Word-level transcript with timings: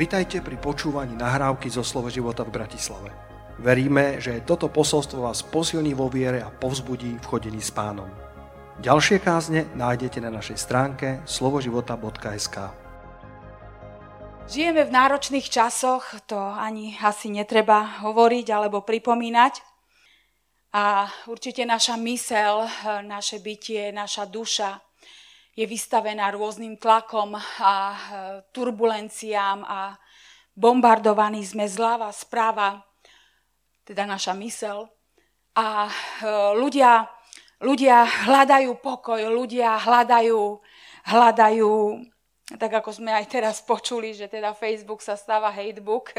Vitajte 0.00 0.40
pri 0.40 0.56
počúvaní 0.56 1.12
nahrávky 1.12 1.68
zo 1.68 1.84
Slovo 1.84 2.08
života 2.08 2.40
v 2.40 2.56
Bratislave. 2.56 3.12
Veríme, 3.60 4.16
že 4.16 4.40
toto 4.48 4.72
posolstvo 4.72 5.28
vás 5.28 5.44
posilní 5.44 5.92
vo 5.92 6.08
viere 6.08 6.40
a 6.40 6.48
povzbudí 6.48 7.20
v 7.20 7.28
chodení 7.28 7.60
s 7.60 7.68
pánom. 7.68 8.08
Ďalšie 8.80 9.20
kázne 9.20 9.68
nájdete 9.76 10.24
na 10.24 10.32
našej 10.32 10.56
stránke 10.56 11.20
slovoživota.sk 11.28 12.56
Žijeme 14.48 14.88
v 14.88 14.94
náročných 14.96 15.44
časoch, 15.52 16.16
to 16.24 16.40
ani 16.40 16.96
asi 16.96 17.28
netreba 17.28 18.00
hovoriť 18.00 18.46
alebo 18.56 18.80
pripomínať. 18.80 19.60
A 20.80 21.12
určite 21.28 21.68
naša 21.68 22.00
mysel, 22.00 22.64
naše 23.04 23.36
bytie, 23.44 23.92
naša 23.92 24.24
duša 24.24 24.80
je 25.60 25.68
vystavená 25.68 26.32
rôznym 26.32 26.80
tlakom 26.80 27.36
a 27.60 27.72
e, 27.92 27.96
turbulenciám 28.48 29.60
a 29.60 29.92
bombardovaní 30.56 31.44
sme 31.44 31.68
zľava, 31.68 32.08
správa, 32.16 32.80
teda 33.84 34.08
naša 34.08 34.32
mysel. 34.40 34.88
A 35.52 35.84
e, 35.84 35.92
ľudia, 36.56 37.04
ľudia 37.60 38.08
hľadajú 38.08 38.72
pokoj, 38.80 39.20
ľudia 39.20 39.76
hľadajú, 39.84 40.40
hľadajú, 41.12 41.72
tak 42.56 42.80
ako 42.80 42.96
sme 42.96 43.12
aj 43.12 43.28
teraz 43.28 43.60
počuli, 43.60 44.16
že 44.16 44.32
teda 44.32 44.56
Facebook 44.56 45.04
sa 45.04 45.12
stáva 45.12 45.52
hatebook, 45.52 46.16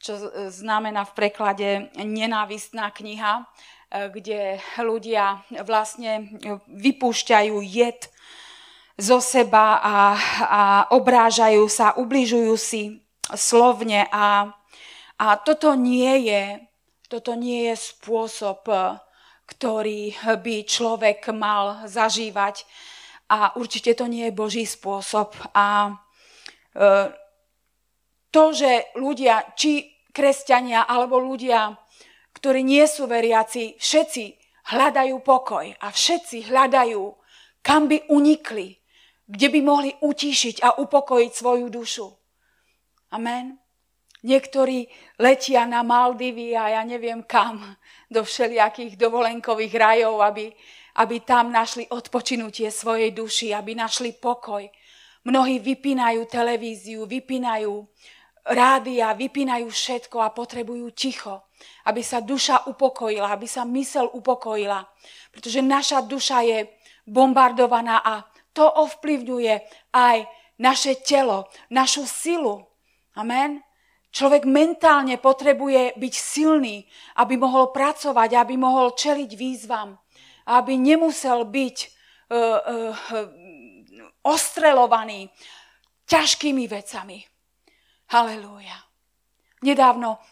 čo 0.00 0.16
znamená 0.48 1.04
v 1.04 1.12
preklade 1.12 1.68
nenávistná 2.00 2.88
kniha, 2.96 3.44
e, 3.44 4.08
kde 4.08 4.56
ľudia 4.80 5.44
vlastne 5.68 6.32
vypúšťajú 6.72 7.60
jed 7.60 8.13
zo 8.94 9.18
seba 9.18 9.82
a, 9.82 9.96
a 10.42 10.62
obrážajú 10.94 11.66
sa, 11.66 11.98
ubližujú 11.98 12.54
si 12.54 13.02
slovne 13.34 14.06
a, 14.10 14.54
a 15.18 15.26
toto 15.42 15.74
nie 15.74 16.30
je, 16.30 16.62
toto 17.10 17.34
nie 17.34 17.70
je 17.72 17.74
spôsob, 17.74 18.70
ktorý 19.44 20.14
by 20.40 20.56
človek 20.64 21.34
mal 21.34 21.84
zažívať 21.90 22.64
a 23.28 23.56
určite 23.58 23.96
to 23.96 24.06
nie 24.06 24.30
je 24.30 24.36
Boží 24.36 24.64
spôsob. 24.64 25.34
A 25.52 25.90
e, 25.90 25.92
to, 28.30 28.44
že 28.54 28.94
ľudia, 28.94 29.56
či 29.58 29.90
kresťania 30.14 30.86
alebo 30.86 31.18
ľudia, 31.18 31.74
ktorí 32.36 32.62
nie 32.62 32.84
sú 32.86 33.10
veriaci, 33.10 33.80
všetci 33.80 34.24
hľadajú 34.74 35.16
pokoj 35.20 35.66
a 35.66 35.86
všetci 35.90 36.48
hľadajú, 36.48 37.02
kam 37.64 37.88
by 37.88 38.06
unikli, 38.12 38.83
kde 39.24 39.48
by 39.48 39.60
mohli 39.64 39.90
utíšiť 40.04 40.60
a 40.60 40.78
upokojiť 40.80 41.32
svoju 41.32 41.66
dušu. 41.72 42.06
Amen. 43.16 43.56
Niektorí 44.24 44.88
letia 45.20 45.68
na 45.68 45.84
Maldivy 45.84 46.56
a 46.56 46.80
ja 46.80 46.82
neviem 46.84 47.28
kam, 47.28 47.60
do 48.08 48.24
všelijakých 48.24 48.96
dovolenkových 48.96 49.74
rajov, 49.76 50.24
aby, 50.24 50.48
aby 50.96 51.16
tam 51.20 51.52
našli 51.52 51.84
odpočinutie 51.92 52.72
svojej 52.72 53.12
duši, 53.12 53.52
aby 53.52 53.76
našli 53.76 54.16
pokoj. 54.16 54.64
Mnohí 55.28 55.60
vypínajú 55.60 56.24
televíziu, 56.28 57.04
vypínajú 57.04 57.84
rádia, 58.48 59.12
vypínajú 59.16 59.68
všetko 59.68 60.20
a 60.20 60.32
potrebujú 60.32 60.92
ticho, 60.92 61.48
aby 61.88 62.04
sa 62.04 62.20
duša 62.20 62.68
upokojila, 62.68 63.32
aby 63.32 63.48
sa 63.48 63.64
mysel 63.64 64.08
upokojila. 64.12 64.84
Pretože 65.32 65.64
naša 65.64 66.04
duša 66.04 66.44
je 66.44 66.58
bombardovaná 67.08 68.04
a 68.04 68.24
to 68.54 68.64
ovplyvňuje 68.64 69.54
aj 69.92 70.30
naše 70.58 71.02
telo, 71.02 71.50
našu 71.70 72.06
silu. 72.06 72.62
Amen. 73.18 73.62
Človek 74.14 74.46
mentálne 74.46 75.18
potrebuje 75.18 75.98
byť 75.98 76.14
silný, 76.14 76.86
aby 77.18 77.34
mohol 77.34 77.74
pracovať, 77.74 78.30
aby 78.38 78.54
mohol 78.54 78.94
čeliť 78.94 79.30
výzvam, 79.34 79.98
aby 80.46 80.78
nemusel 80.78 81.42
byť 81.42 81.76
uh, 81.82 81.90
uh, 82.30 82.94
ostrelovaný 84.22 85.34
ťažkými 86.06 86.70
vecami. 86.70 87.26
Halelúja. 88.14 88.78
Nedávno, 89.66 90.22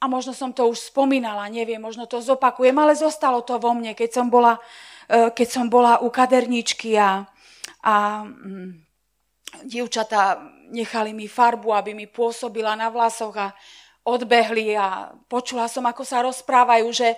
a 0.00 0.04
možno 0.08 0.32
som 0.32 0.56
to 0.56 0.64
už 0.72 0.88
spomínala, 0.88 1.44
neviem, 1.52 1.80
možno 1.80 2.08
to 2.08 2.24
zopakujem, 2.24 2.76
ale 2.80 2.96
zostalo 2.96 3.44
to 3.44 3.60
vo 3.60 3.76
mne, 3.76 3.92
keď 3.92 4.16
som 4.16 4.32
bola, 4.32 4.56
uh, 4.56 5.28
keď 5.28 5.48
som 5.52 5.68
bola 5.68 6.00
u 6.00 6.08
kaderničky 6.08 6.96
a 6.96 7.28
a 7.84 8.24
mm, 8.24 8.70
dievčatá 9.68 10.40
nechali 10.72 11.12
mi 11.12 11.28
farbu, 11.28 11.76
aby 11.76 11.92
mi 11.92 12.08
pôsobila 12.08 12.72
na 12.74 12.88
vlasoch 12.88 13.36
a 13.36 13.52
odbehli 14.04 14.72
a 14.76 15.12
počula 15.28 15.68
som, 15.68 15.84
ako 15.84 16.02
sa 16.02 16.24
rozprávajú, 16.24 16.88
že 16.92 17.16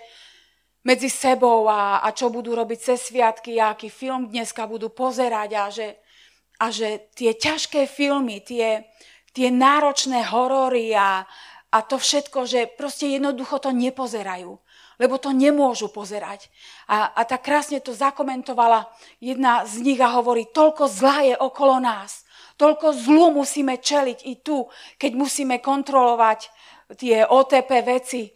medzi 0.86 1.10
sebou 1.10 1.66
a, 1.66 2.02
a 2.02 2.14
čo 2.14 2.30
budú 2.30 2.54
robiť 2.54 2.78
cez 2.78 3.10
sviatky 3.10 3.58
a 3.58 3.74
aký 3.74 3.90
film 3.90 4.30
dneska 4.30 4.70
budú 4.70 4.90
pozerať 4.94 5.50
a 5.54 5.64
že, 5.70 5.88
a 6.62 6.66
že 6.70 7.10
tie 7.14 7.34
ťažké 7.34 7.90
filmy, 7.90 8.38
tie, 8.42 8.86
tie 9.34 9.50
náročné 9.50 10.22
horory 10.30 10.94
a, 10.94 11.26
a 11.74 11.78
to 11.82 11.98
všetko, 11.98 12.46
že 12.46 12.70
proste 12.78 13.10
jednoducho 13.10 13.58
to 13.58 13.74
nepozerajú 13.74 14.54
lebo 14.96 15.20
to 15.20 15.32
nemôžu 15.32 15.92
pozerať. 15.92 16.48
A, 16.88 17.12
a 17.12 17.22
tak 17.28 17.44
krásne 17.44 17.80
to 17.80 17.92
zakomentovala 17.92 18.88
jedna 19.20 19.64
z 19.68 19.84
nich 19.84 20.00
a 20.00 20.12
hovorí, 20.16 20.48
toľko 20.48 20.88
zla 20.88 21.18
je 21.24 21.34
okolo 21.36 21.80
nás, 21.80 22.24
toľko 22.56 22.96
zlu 22.96 23.36
musíme 23.36 23.76
čeliť 23.76 24.18
i 24.24 24.34
tu, 24.40 24.64
keď 24.96 25.12
musíme 25.12 25.60
kontrolovať 25.60 26.48
tie 26.96 27.26
OTP 27.26 27.70
veci. 27.84 28.32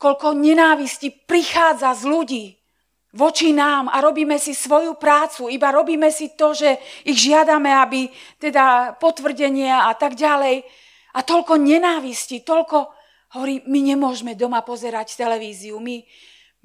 Koľko 0.00 0.32
nenávisti 0.32 1.12
prichádza 1.28 1.92
z 1.92 2.02
ľudí 2.08 2.44
voči 3.10 3.50
nám 3.50 3.90
a 3.90 3.98
robíme 3.98 4.38
si 4.38 4.54
svoju 4.54 4.94
prácu, 4.94 5.50
iba 5.50 5.74
robíme 5.74 6.08
si 6.14 6.32
to, 6.38 6.54
že 6.54 6.78
ich 7.04 7.18
žiadame, 7.18 7.68
aby 7.68 8.06
teda 8.38 8.96
potvrdenie 9.02 9.68
a 9.68 9.90
tak 9.98 10.14
ďalej. 10.14 10.62
A 11.10 11.20
toľko 11.26 11.58
nenávisti, 11.58 12.46
toľko, 12.46 12.86
Hovorí, 13.30 13.62
my 13.70 13.80
nemôžeme 13.94 14.34
doma 14.34 14.58
pozerať 14.66 15.14
televíziu, 15.14 15.78
my, 15.78 16.02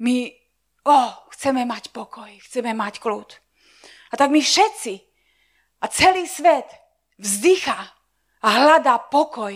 my 0.02 0.34
oh, 0.82 1.12
chceme 1.30 1.62
mať 1.62 1.94
pokoj, 1.94 2.30
chceme 2.42 2.74
mať 2.74 2.98
kľud. 2.98 3.30
A 4.10 4.14
tak 4.18 4.34
my 4.34 4.42
všetci 4.42 4.98
a 5.82 5.86
celý 5.86 6.26
svet 6.26 6.66
vzdycha 7.22 7.78
a 8.42 8.48
hľadá 8.50 8.98
pokoj, 8.98 9.54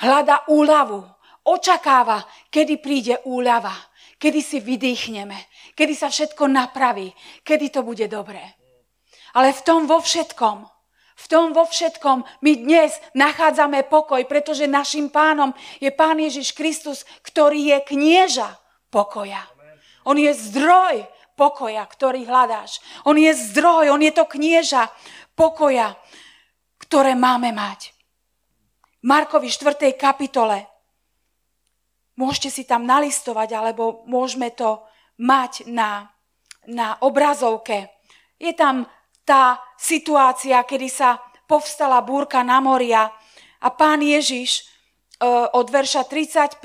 hľadá 0.00 0.48
úľavu, 0.48 1.04
očakáva, 1.44 2.24
kedy 2.48 2.80
príde 2.80 3.14
úľava, 3.28 3.72
kedy 4.16 4.40
si 4.40 4.58
vydýchneme, 4.64 5.36
kedy 5.76 5.92
sa 5.92 6.08
všetko 6.08 6.48
napraví, 6.48 7.12
kedy 7.44 7.68
to 7.68 7.80
bude 7.84 8.04
dobré. 8.08 8.56
Ale 9.36 9.52
v 9.52 9.60
tom 9.60 9.84
vo 9.84 10.00
všetkom 10.00 10.79
v 11.20 11.26
tom 11.28 11.52
vo 11.52 11.68
všetkom 11.68 12.24
my 12.40 12.52
dnes 12.56 12.96
nachádzame 13.12 13.84
pokoj, 13.92 14.24
pretože 14.24 14.64
našim 14.64 15.12
pánom 15.12 15.52
je 15.76 15.92
Pán 15.92 16.16
Ježiš 16.16 16.56
Kristus, 16.56 17.04
ktorý 17.20 17.76
je 17.76 17.78
knieža 17.84 18.56
pokoja. 18.88 19.44
On 20.08 20.16
je 20.16 20.32
zdroj 20.32 21.04
pokoja, 21.36 21.84
ktorý 21.84 22.24
hľadáš. 22.24 22.80
On 23.04 23.16
je 23.16 23.32
zdroj, 23.32 23.92
on 23.92 24.00
je 24.00 24.12
to 24.16 24.24
knieža 24.24 24.88
pokoja, 25.36 25.92
ktoré 26.80 27.12
máme 27.12 27.52
mať. 27.52 27.92
Markovi 29.04 29.48
4. 29.48 29.96
kapitole. 29.96 30.68
Môžete 32.16 32.52
si 32.52 32.62
tam 32.68 32.84
nalistovať, 32.84 33.56
alebo 33.56 34.04
môžeme 34.04 34.52
to 34.52 34.84
mať 35.20 35.68
na, 35.68 36.12
na 36.68 37.00
obrazovke. 37.00 37.88
Je 38.36 38.52
tam 38.52 38.84
tá 39.24 39.60
situácia, 39.78 40.62
kedy 40.64 40.88
sa 40.90 41.18
povstala 41.46 42.00
búrka 42.02 42.42
na 42.46 42.62
moria 42.62 43.10
a 43.60 43.68
pán 43.68 44.00
Ježiš 44.00 44.62
e, 44.62 44.62
od 45.52 45.66
verša 45.66 46.06
35 46.06 46.62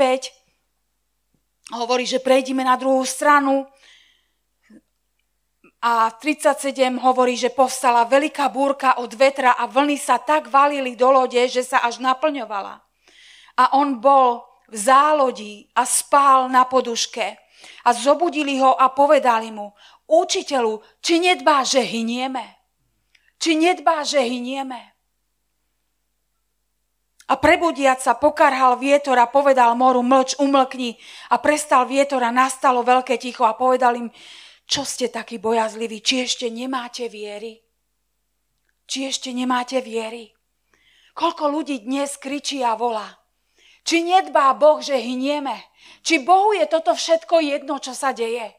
hovorí, 1.73 2.05
že 2.05 2.21
prejdime 2.21 2.61
na 2.61 2.77
druhú 2.77 3.01
stranu 3.01 3.65
a 5.85 6.09
37 6.09 6.97
hovorí, 7.01 7.37
že 7.37 7.53
povstala 7.53 8.09
veľká 8.09 8.49
búrka 8.49 8.97
od 9.01 9.13
vetra 9.13 9.53
a 9.53 9.69
vlny 9.69 9.97
sa 10.01 10.17
tak 10.17 10.49
valili 10.49 10.97
do 10.97 11.13
lode, 11.13 11.41
že 11.45 11.61
sa 11.61 11.85
až 11.85 12.01
naplňovala. 12.01 12.81
A 13.61 13.77
on 13.77 14.01
bol 14.01 14.41
v 14.65 14.75
zálodí 14.81 15.69
a 15.77 15.85
spál 15.85 16.49
na 16.49 16.65
poduške. 16.65 17.37
A 17.85 17.89
zobudili 17.93 18.61
ho 18.61 18.77
a 18.77 18.89
povedali 18.93 19.49
mu, 19.49 19.73
učiteľu, 20.07 20.81
či 21.01 21.21
nedbá, 21.21 21.65
že 21.65 21.81
hynieme? 21.81 22.43
Či 23.41 23.57
nedbá, 23.57 24.05
že 24.05 24.21
hynieme? 24.23 24.95
A 27.25 27.41
prebudiac 27.41 28.05
sa 28.05 28.13
pokarhal 28.13 28.77
vietor 28.77 29.17
a 29.17 29.25
povedal 29.25 29.73
moru, 29.73 30.05
mlč, 30.05 30.37
umlkni. 30.37 30.93
A 31.33 31.41
prestal 31.41 31.89
vietor 31.89 32.21
a 32.21 32.29
nastalo 32.29 32.85
veľké 32.85 33.17
ticho 33.17 33.49
a 33.49 33.57
povedal 33.57 33.97
im, 33.97 34.13
čo 34.69 34.85
ste 34.85 35.09
takí 35.09 35.41
bojazliví, 35.41 36.05
či 36.05 36.25
ešte 36.25 36.53
nemáte 36.53 37.09
viery? 37.09 37.65
Či 38.85 39.09
ešte 39.09 39.29
nemáte 39.33 39.81
viery? 39.81 40.37
Koľko 41.17 41.49
ľudí 41.49 41.81
dnes 41.81 42.13
kričí 42.21 42.61
a 42.61 42.77
volá. 42.77 43.09
Či 43.85 44.05
nedbá 44.05 44.53
Boh, 44.53 44.81
že 44.81 44.97
hynieme? 44.97 45.65
Či 46.05 46.21
Bohu 46.21 46.53
je 46.53 46.65
toto 46.69 46.93
všetko 46.93 47.41
jedno, 47.41 47.81
čo 47.81 47.97
sa 47.97 48.13
deje? 48.13 48.53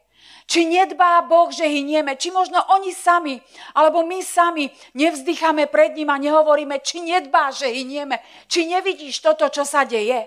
Či 0.47 0.63
nedbá 0.63 1.27
Boh, 1.27 1.51
že 1.51 1.67
hynieme? 1.67 2.15
Či 2.15 2.31
možno 2.31 2.63
oni 2.71 2.95
sami, 2.95 3.35
alebo 3.75 4.07
my 4.07 4.23
sami 4.23 4.71
nevzdycháme 4.95 5.67
pred 5.67 5.91
ním 5.99 6.07
a 6.07 6.15
nehovoríme, 6.15 6.79
či 6.79 7.03
nedbá, 7.03 7.51
že 7.51 7.67
hynieme? 7.67 8.23
Či 8.47 8.71
nevidíš 8.71 9.19
toto, 9.19 9.51
čo 9.51 9.67
sa 9.67 9.83
deje? 9.83 10.23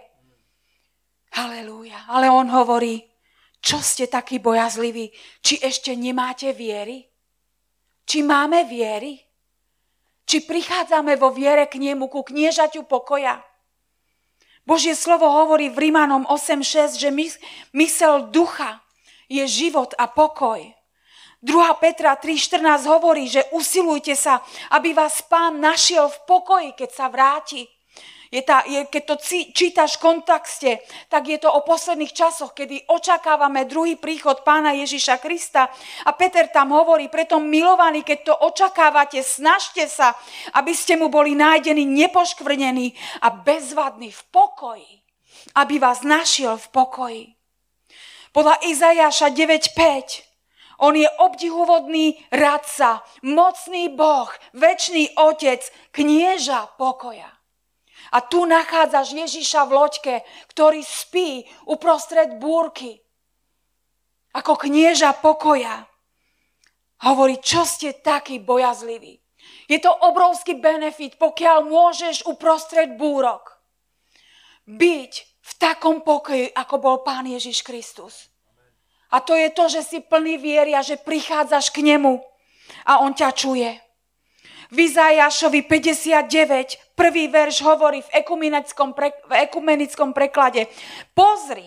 Halelúja. 1.33 2.05
Ale 2.13 2.29
on 2.29 2.53
hovorí, 2.53 3.01
čo 3.65 3.81
ste 3.81 4.13
takí 4.13 4.45
bojazliví? 4.45 5.09
Či 5.41 5.65
ešte 5.65 5.97
nemáte 5.97 6.53
viery? 6.53 7.09
Či 8.05 8.21
máme 8.21 8.69
viery? 8.69 9.17
Či 10.29 10.45
prichádzame 10.45 11.17
vo 11.17 11.33
viere 11.33 11.65
k 11.65 11.81
nemu, 11.81 12.13
ku 12.13 12.21
kniežaťu 12.29 12.85
pokoja? 12.85 13.41
Božie 14.69 14.93
slovo 14.93 15.33
hovorí 15.33 15.73
v 15.73 15.89
Rímanom 15.89 16.29
8.6, 16.29 17.01
že 17.01 17.09
mysel 17.73 18.29
ducha 18.29 18.85
je 19.31 19.47
život 19.47 19.95
a 19.95 20.11
pokoj. 20.11 20.59
2. 21.41 21.81
Petra 21.81 22.21
3.14 22.21 22.85
hovorí, 22.85 23.25
že 23.25 23.49
usilujte 23.57 24.13
sa, 24.13 24.45
aby 24.77 24.93
vás 24.93 25.25
pán 25.25 25.57
našiel 25.57 26.13
v 26.13 26.19
pokoji, 26.29 26.69
keď 26.77 26.91
sa 26.93 27.07
vráti. 27.09 27.65
Je 28.31 28.47
tá, 28.47 28.63
je, 28.63 28.87
keď 28.87 29.03
to 29.11 29.17
čítaš 29.51 29.99
v 29.99 30.07
kontexte, 30.07 30.71
tak 31.11 31.27
je 31.27 31.39
to 31.43 31.51
o 31.51 31.67
posledných 31.67 32.15
časoch, 32.15 32.55
kedy 32.55 32.87
očakávame 32.87 33.67
druhý 33.67 33.99
príchod 33.99 34.47
pána 34.47 34.71
Ježiša 34.79 35.19
Krista. 35.19 35.67
A 36.07 36.15
Peter 36.15 36.47
tam 36.47 36.71
hovorí, 36.71 37.11
preto 37.11 37.43
milovaní, 37.43 38.07
keď 38.07 38.19
to 38.23 38.35
očakávate, 38.47 39.19
snažte 39.27 39.91
sa, 39.91 40.15
aby 40.55 40.71
ste 40.71 40.95
mu 40.95 41.11
boli 41.11 41.35
nájdení 41.35 41.83
nepoškvrnení 41.83 42.95
a 43.27 43.35
bezvadní 43.35 44.15
v 44.15 44.23
pokoji. 44.31 44.91
Aby 45.59 45.83
vás 45.83 46.07
našiel 46.07 46.55
v 46.55 46.69
pokoji. 46.71 47.40
Podľa 48.31 48.63
Izajaša 48.63 49.35
9.5 49.35 50.31
on 50.81 50.97
je 50.97 51.05
obdivuhodný 51.21 52.17
radca, 52.33 53.05
mocný 53.21 53.93
Boh, 53.93 54.33
väčší 54.57 55.13
otec, 55.13 55.61
knieža 55.93 56.73
pokoja. 56.81 57.29
A 58.17 58.19
tu 58.25 58.49
nachádzaš 58.49 59.13
Ježiša 59.13 59.69
v 59.69 59.75
loďke, 59.77 60.15
ktorý 60.49 60.81
spí 60.81 61.45
uprostred 61.69 62.41
búrky. 62.41 62.97
Ako 64.33 64.57
knieža 64.57 65.21
pokoja. 65.21 65.85
Hovorí, 67.05 67.45
čo 67.45 67.69
ste 67.69 68.01
takí 68.01 68.41
bojazliví. 68.41 69.21
Je 69.69 69.79
to 69.79 69.93
obrovský 69.93 70.57
benefit, 70.57 71.21
pokiaľ 71.21 71.69
môžeš 71.69 72.25
uprostred 72.25 72.97
búrok 72.97 73.61
byť 74.71 75.13
takom 75.61 76.01
pokoji, 76.01 76.49
ako 76.57 76.75
bol 76.81 76.97
Pán 77.05 77.29
Ježiš 77.29 77.61
Kristus. 77.61 78.33
A 79.13 79.21
to 79.21 79.37
je 79.37 79.53
to, 79.53 79.69
že 79.69 79.85
si 79.85 79.99
plný 80.01 80.41
viery 80.41 80.73
a 80.73 80.81
že 80.81 80.97
prichádzaš 80.97 81.69
k 81.69 81.85
nemu 81.85 82.17
a 82.89 83.05
on 83.05 83.13
ťa 83.13 83.31
čuje. 83.37 83.71
V 84.71 84.87
Izajašovi 84.87 85.67
59, 85.67 86.95
prvý 86.95 87.27
verš 87.27 87.67
hovorí 87.67 88.07
v 88.07 88.23
ekumenickom, 88.23 88.95
pre, 88.95 89.11
v 89.27 89.33
ekumenickom 89.51 90.15
preklade. 90.15 90.71
Pozri, 91.11 91.67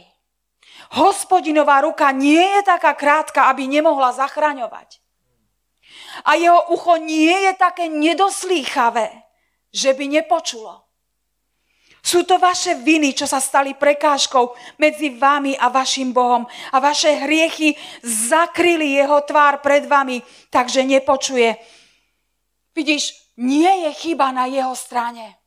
hospodinová 0.95 1.83
ruka 1.83 2.15
nie 2.15 2.39
je 2.39 2.61
taká 2.63 2.95
krátka, 2.95 3.51
aby 3.51 3.67
nemohla 3.67 4.15
zachraňovať. 4.15 5.03
A 6.23 6.39
jeho 6.39 6.71
ucho 6.71 6.95
nie 6.95 7.33
je 7.43 7.53
také 7.59 7.91
nedoslýchavé, 7.91 9.11
že 9.75 9.91
by 9.91 10.23
nepočulo. 10.23 10.82
Sú 12.03 12.27
to 12.27 12.35
vaše 12.35 12.75
viny, 12.83 13.15
čo 13.15 13.23
sa 13.23 13.39
stali 13.39 13.79
prekážkou 13.79 14.51
medzi 14.75 15.15
vami 15.15 15.55
a 15.55 15.71
vašim 15.71 16.11
Bohom. 16.11 16.43
A 16.75 16.77
vaše 16.83 17.15
hriechy 17.15 17.79
zakryli 18.03 18.99
jeho 18.99 19.23
tvár 19.23 19.63
pred 19.63 19.87
vami, 19.87 20.19
takže 20.51 20.83
nepočuje. 20.83 21.55
Vidíš, 22.75 23.15
nie 23.39 23.87
je 23.87 23.91
chyba 24.03 24.35
na 24.35 24.51
jeho 24.51 24.75
strane. 24.75 25.39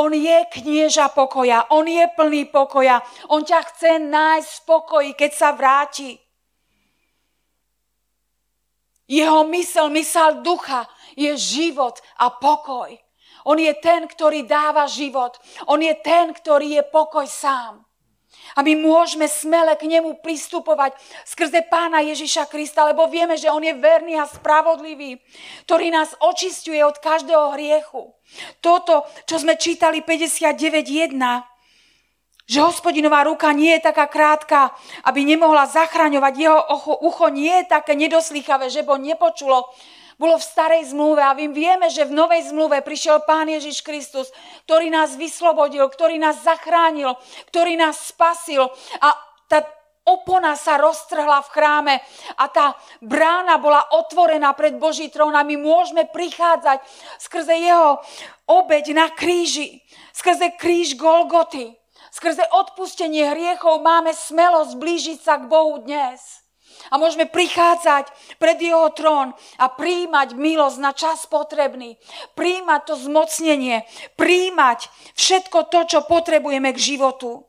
On 0.00 0.08
je 0.08 0.48
knieža 0.48 1.12
pokoja, 1.12 1.68
on 1.76 1.84
je 1.84 2.08
plný 2.16 2.48
pokoja, 2.48 3.02
on 3.28 3.44
ťa 3.44 3.60
chce 3.68 3.90
nájsť 3.98 4.48
v 4.48 4.64
pokoji, 4.64 5.10
keď 5.12 5.30
sa 5.36 5.52
vráti. 5.52 6.16
Jeho 9.08 9.44
mysel, 9.52 9.92
mysel 9.92 10.40
ducha 10.40 10.88
je 11.16 11.36
život 11.36 12.00
a 12.16 12.32
pokoj. 12.32 13.07
On 13.48 13.56
je 13.56 13.72
ten, 13.80 14.04
ktorý 14.04 14.44
dáva 14.44 14.84
život. 14.84 15.40
On 15.64 15.80
je 15.80 15.96
ten, 16.04 16.36
ktorý 16.36 16.78
je 16.78 16.82
pokoj 16.84 17.24
sám. 17.24 17.88
A 18.56 18.64
my 18.64 18.76
môžeme 18.76 19.28
smele 19.28 19.76
k 19.76 19.88
nemu 19.88 20.20
pristupovať 20.24 20.96
skrze 21.24 21.68
pána 21.68 22.00
Ježiša 22.04 22.48
Krista, 22.48 22.84
lebo 22.84 23.08
vieme, 23.08 23.36
že 23.36 23.52
on 23.52 23.60
je 23.60 23.76
verný 23.76 24.20
a 24.20 24.28
spravodlivý, 24.28 25.20
ktorý 25.68 25.92
nás 25.92 26.12
očistuje 26.20 26.80
od 26.84 26.96
každého 27.00 27.56
hriechu. 27.56 28.12
Toto, 28.60 29.04
čo 29.24 29.40
sme 29.40 29.56
čítali 29.60 30.00
59.1, 30.04 31.16
že 32.48 32.64
hospodinová 32.64 33.28
ruka 33.28 33.52
nie 33.52 33.76
je 33.76 33.84
taká 33.92 34.08
krátka, 34.08 34.72
aby 35.04 35.20
nemohla 35.24 35.68
zachraňovať. 35.68 36.32
Jeho 36.40 36.60
ucho 37.04 37.28
nie 37.28 37.52
je 37.64 37.68
také 37.68 37.92
nedoslýchavé, 37.92 38.72
že 38.72 38.88
bo 38.88 38.96
nepočulo 38.96 39.68
bolo 40.18 40.34
v 40.36 40.44
starej 40.44 40.90
zmluve 40.90 41.22
a 41.22 41.32
my 41.32 41.46
vieme, 41.54 41.86
že 41.88 42.02
v 42.02 42.12
novej 42.12 42.50
zmluve 42.50 42.82
prišiel 42.82 43.22
Pán 43.22 43.46
Ježiš 43.46 43.86
Kristus, 43.86 44.34
ktorý 44.66 44.90
nás 44.90 45.14
vyslobodil, 45.14 45.86
ktorý 45.86 46.18
nás 46.18 46.42
zachránil, 46.42 47.14
ktorý 47.54 47.78
nás 47.78 48.10
spasil 48.10 48.66
a 48.98 49.14
tá 49.46 49.62
opona 50.08 50.58
sa 50.58 50.80
roztrhla 50.80 51.44
v 51.46 51.52
chráme 51.54 51.94
a 52.40 52.44
tá 52.50 52.74
brána 52.98 53.62
bola 53.62 53.84
otvorená 53.94 54.56
pred 54.58 54.80
Boží 54.80 55.12
trón 55.12 55.36
a 55.36 55.46
my 55.46 55.54
môžeme 55.54 56.08
prichádzať 56.10 56.80
skrze 57.20 57.54
jeho 57.54 58.00
obeď 58.48 58.96
na 58.96 59.06
kríži, 59.12 59.84
skrze 60.16 60.56
kríž 60.56 60.96
Golgoty, 60.96 61.76
skrze 62.10 62.42
odpustenie 62.56 63.28
hriechov 63.36 63.84
máme 63.84 64.16
smelosť 64.16 64.72
blížiť 64.80 65.18
sa 65.20 65.38
k 65.38 65.46
Bohu 65.46 65.84
dnes 65.84 66.47
a 66.88 66.94
môžeme 66.96 67.28
prichádzať 67.28 68.10
pred 68.40 68.58
jeho 68.58 68.88
trón 68.92 69.36
a 69.60 69.66
príjmať 69.68 70.34
milosť 70.34 70.78
na 70.80 70.92
čas 70.96 71.28
potrebný, 71.28 72.00
príjmať 72.34 72.80
to 72.88 72.94
zmocnenie, 72.96 73.84
príjmať 74.16 74.88
všetko 75.16 75.68
to, 75.68 75.80
čo 75.86 75.98
potrebujeme 76.08 76.72
k 76.72 76.78
životu. 76.94 77.48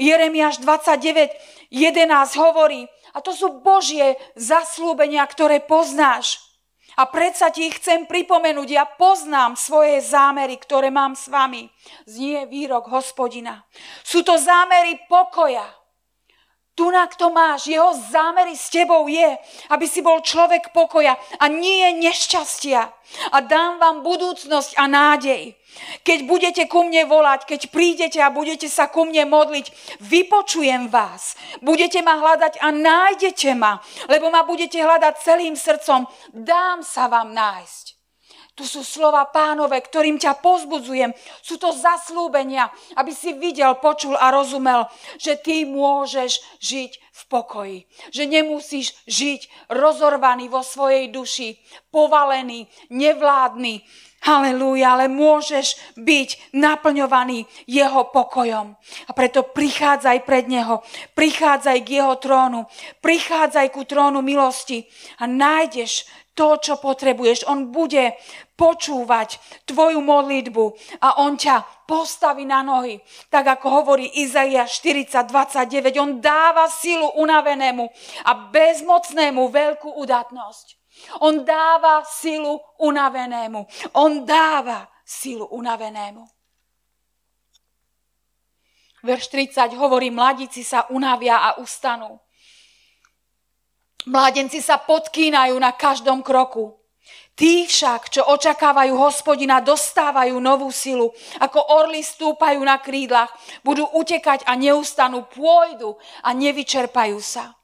Jeremiáš 0.00 0.64
29, 0.64 1.68
11 1.68 2.40
hovorí, 2.40 2.88
a 3.12 3.18
to 3.20 3.34
sú 3.36 3.60
Božie 3.60 4.16
zaslúbenia, 4.38 5.26
ktoré 5.28 5.60
poznáš. 5.60 6.40
A 6.98 7.06
predsa 7.06 7.54
ti 7.54 7.70
ich 7.70 7.78
chcem 7.78 8.04
pripomenúť, 8.04 8.68
ja 8.68 8.84
poznám 8.84 9.54
svoje 9.54 10.02
zámery, 10.02 10.58
ktoré 10.58 10.90
mám 10.90 11.14
s 11.14 11.30
vami. 11.30 11.70
Znie 12.04 12.50
výrok 12.50 12.90
hospodina. 12.90 13.62
Sú 14.02 14.26
to 14.26 14.34
zámery 14.36 14.98
pokoja, 15.06 15.64
Tunak 16.74 17.18
to 17.18 17.28
máš, 17.28 17.66
jeho 17.68 17.92
zámery 18.08 18.56
s 18.56 18.72
tebou 18.72 19.04
je, 19.10 19.36
aby 19.68 19.86
si 19.90 20.00
bol 20.00 20.24
človek 20.24 20.72
pokoja 20.72 21.18
a 21.42 21.44
nie 21.50 22.00
nešťastia. 22.00 22.80
A 23.34 23.36
dám 23.42 23.82
vám 23.82 24.06
budúcnosť 24.06 24.78
a 24.78 24.86
nádej. 24.86 25.58
Keď 26.02 26.18
budete 26.26 26.62
ku 26.66 26.86
mne 26.86 27.06
volať, 27.06 27.46
keď 27.46 27.60
prídete 27.70 28.18
a 28.22 28.32
budete 28.32 28.66
sa 28.70 28.90
ku 28.90 29.06
mne 29.06 29.26
modliť, 29.28 29.66
vypočujem 30.02 30.90
vás. 30.90 31.34
Budete 31.62 32.02
ma 32.02 32.18
hľadať 32.18 32.58
a 32.62 32.68
nájdete 32.74 33.50
ma, 33.54 33.78
lebo 34.08 34.30
ma 34.30 34.42
budete 34.46 34.78
hľadať 34.78 35.14
celým 35.20 35.54
srdcom. 35.54 36.06
Dám 36.34 36.82
sa 36.86 37.06
vám 37.06 37.34
nájsť. 37.34 37.99
Tu 38.60 38.68
sú 38.68 38.84
slova 38.84 39.24
pánové, 39.24 39.80
ktorým 39.80 40.20
ťa 40.20 40.36
pozbudzujem. 40.44 41.16
Sú 41.40 41.56
to 41.56 41.72
zaslúbenia, 41.72 42.68
aby 43.00 43.08
si 43.08 43.32
videl, 43.32 43.80
počul 43.80 44.12
a 44.20 44.28
rozumel, 44.28 44.84
že 45.16 45.40
ty 45.40 45.64
môžeš 45.64 46.60
žiť 46.60 46.92
v 46.92 47.22
pokoji. 47.32 47.78
Že 48.12 48.22
nemusíš 48.28 49.00
žiť 49.08 49.72
rozorvaný 49.72 50.52
vo 50.52 50.60
svojej 50.60 51.08
duši, 51.08 51.56
povalený, 51.88 52.68
nevládny. 52.92 53.80
Halelúja, 54.20 55.00
ale 55.00 55.08
môžeš 55.08 55.96
byť 55.96 56.52
naplňovaný 56.52 57.48
jeho 57.64 58.12
pokojom. 58.12 58.76
A 59.08 59.10
preto 59.16 59.48
prichádzaj 59.48 60.28
pred 60.28 60.44
neho, 60.44 60.84
prichádzaj 61.16 61.78
k 61.80 62.04
jeho 62.04 62.20
trónu, 62.20 62.68
prichádzaj 63.00 63.72
ku 63.72 63.88
trónu 63.88 64.20
milosti 64.20 64.84
a 65.16 65.24
nájdeš 65.24 66.04
to, 66.34 66.56
čo 66.56 66.80
potrebuješ. 66.80 67.46
On 67.50 67.68
bude 67.68 68.16
počúvať 68.56 69.40
tvoju 69.64 70.00
modlitbu 70.04 70.64
a 71.00 71.24
on 71.24 71.36
ťa 71.36 71.86
postaví 71.88 72.44
na 72.44 72.60
nohy. 72.60 73.00
Tak 73.32 73.60
ako 73.60 73.66
hovorí 73.82 74.06
Izaia 74.20 74.68
40.29, 74.68 75.96
on 76.00 76.20
dáva 76.20 76.68
silu 76.68 77.08
unavenému 77.16 77.84
a 78.28 78.32
bezmocnému 78.52 79.48
veľkú 79.48 79.96
udatnosť. 80.00 80.66
On 81.24 81.40
dáva 81.44 82.04
silu 82.04 82.60
unavenému. 82.78 83.64
On 83.96 84.24
dáva 84.24 84.88
silu 85.04 85.48
unavenému. 85.48 86.28
Verš 89.00 89.32
30 89.32 89.80
hovorí, 89.80 90.12
mladíci 90.12 90.60
sa 90.60 90.84
unavia 90.92 91.40
a 91.40 91.56
ustanú. 91.56 92.20
Mládenci 94.08 94.64
sa 94.64 94.80
podkýnajú 94.80 95.60
na 95.60 95.76
každom 95.76 96.24
kroku. 96.24 96.80
Tí 97.36 97.64
však, 97.64 98.12
čo 98.12 98.22
očakávajú 98.28 99.00
hospodina, 99.00 99.64
dostávajú 99.64 100.36
novú 100.36 100.68
silu. 100.68 101.08
Ako 101.40 101.72
orly 101.72 102.04
stúpajú 102.04 102.60
na 102.60 102.76
krídlach, 102.76 103.32
budú 103.64 103.88
utekať 103.96 104.44
a 104.44 104.56
neustanú, 104.60 105.24
pôjdu 105.24 105.96
a 106.20 106.36
nevyčerpajú 106.36 107.16
sa. 107.16 107.56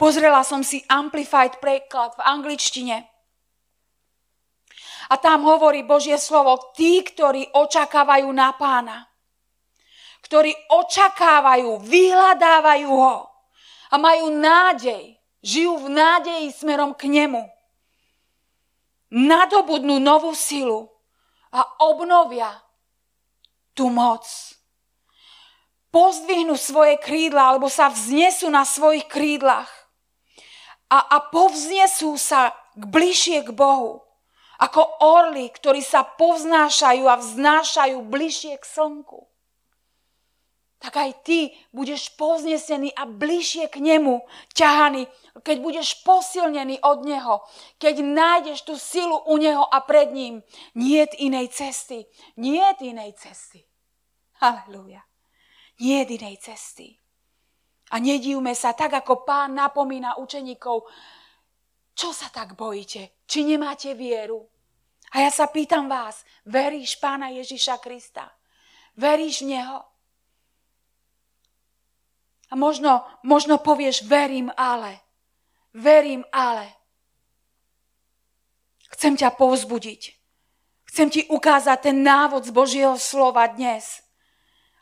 Pozrela 0.00 0.40
som 0.48 0.64
si 0.64 0.80
Amplified 0.88 1.60
preklad 1.60 2.16
v 2.16 2.24
angličtine. 2.24 3.04
A 5.12 5.14
tam 5.20 5.44
hovorí 5.44 5.84
Božie 5.84 6.16
slovo, 6.16 6.72
tí, 6.72 7.04
ktorí 7.04 7.52
očakávajú 7.52 8.32
na 8.32 8.56
pána, 8.56 9.12
ktorí 10.24 10.56
očakávajú, 10.72 11.84
vyhľadávajú 11.84 12.88
ho 12.88 13.28
a 13.92 13.94
majú 14.00 14.32
nádej, 14.40 15.19
žijú 15.40 15.84
v 15.84 15.88
nádeji 15.92 16.48
smerom 16.52 16.92
k 16.92 17.08
nemu, 17.08 17.44
nadobudnú 19.10 19.98
novú 19.98 20.36
silu 20.36 20.88
a 21.50 21.66
obnovia 21.82 22.62
tú 23.74 23.90
moc. 23.90 24.24
Pozdvihnú 25.90 26.54
svoje 26.54 27.02
krídla 27.02 27.50
alebo 27.50 27.66
sa 27.66 27.90
vznesú 27.90 28.46
na 28.46 28.62
svojich 28.62 29.10
krídlach 29.10 29.70
a, 30.86 31.02
a 31.02 31.16
povznesú 31.30 32.14
sa 32.14 32.54
k 32.78 32.82
bližšie 32.86 33.46
k 33.46 33.50
Bohu. 33.50 34.02
Ako 34.60 34.84
orly, 35.00 35.48
ktorí 35.50 35.80
sa 35.80 36.04
povznášajú 36.04 37.08
a 37.08 37.16
vznášajú 37.16 37.96
bližšie 38.06 38.60
k 38.60 38.64
slnku. 38.66 39.29
Tak 40.80 40.96
aj 40.96 41.10
ty 41.28 41.52
budeš 41.76 42.16
povznesený 42.16 42.96
a 42.96 43.04
bližšie 43.04 43.68
k 43.68 43.84
nemu 43.84 44.24
ťahaný, 44.56 45.04
keď 45.44 45.56
budeš 45.60 46.00
posilnený 46.00 46.80
od 46.80 47.04
neho, 47.04 47.44
keď 47.76 48.00
nájdeš 48.00 48.64
tú 48.64 48.80
silu 48.80 49.20
u 49.28 49.36
neho 49.36 49.60
a 49.60 49.84
pred 49.84 50.08
ním. 50.16 50.40
Nie 50.72 51.04
inej 51.20 51.52
cesty. 51.52 52.08
Nie 52.40 52.72
inej 52.80 53.12
cesty. 53.20 53.60
Halelúja. 54.40 55.04
Nie 55.84 56.08
inej 56.08 56.40
cesty. 56.40 56.96
A 57.92 58.00
nedívme 58.00 58.56
sa, 58.56 58.72
tak 58.72 58.96
ako 59.04 59.28
pán 59.28 59.52
napomína 59.60 60.16
učeníkov, 60.16 60.88
čo 61.92 62.16
sa 62.16 62.32
tak 62.32 62.56
bojíte? 62.56 63.20
Či 63.28 63.44
nemáte 63.44 63.92
vieru? 63.92 64.48
A 65.12 65.26
ja 65.26 65.30
sa 65.34 65.50
pýtam 65.50 65.90
vás, 65.90 66.22
veríš 66.46 66.96
pána 67.02 67.34
Ježiša 67.34 67.82
Krista? 67.82 68.30
Veríš 68.94 69.42
v 69.42 69.58
Neho? 69.58 69.89
A 72.50 72.58
možno, 72.58 73.06
možno 73.22 73.62
povieš, 73.62 74.04
verím 74.10 74.50
ale. 74.58 74.98
Verím 75.70 76.26
ale. 76.34 76.66
Chcem 78.90 79.14
ťa 79.14 79.30
povzbudiť. 79.38 80.02
Chcem 80.90 81.08
ti 81.08 81.22
ukázať 81.30 81.78
ten 81.86 82.02
návod 82.02 82.42
z 82.42 82.50
Božieho 82.50 82.98
slova 82.98 83.46
dnes. 83.46 84.02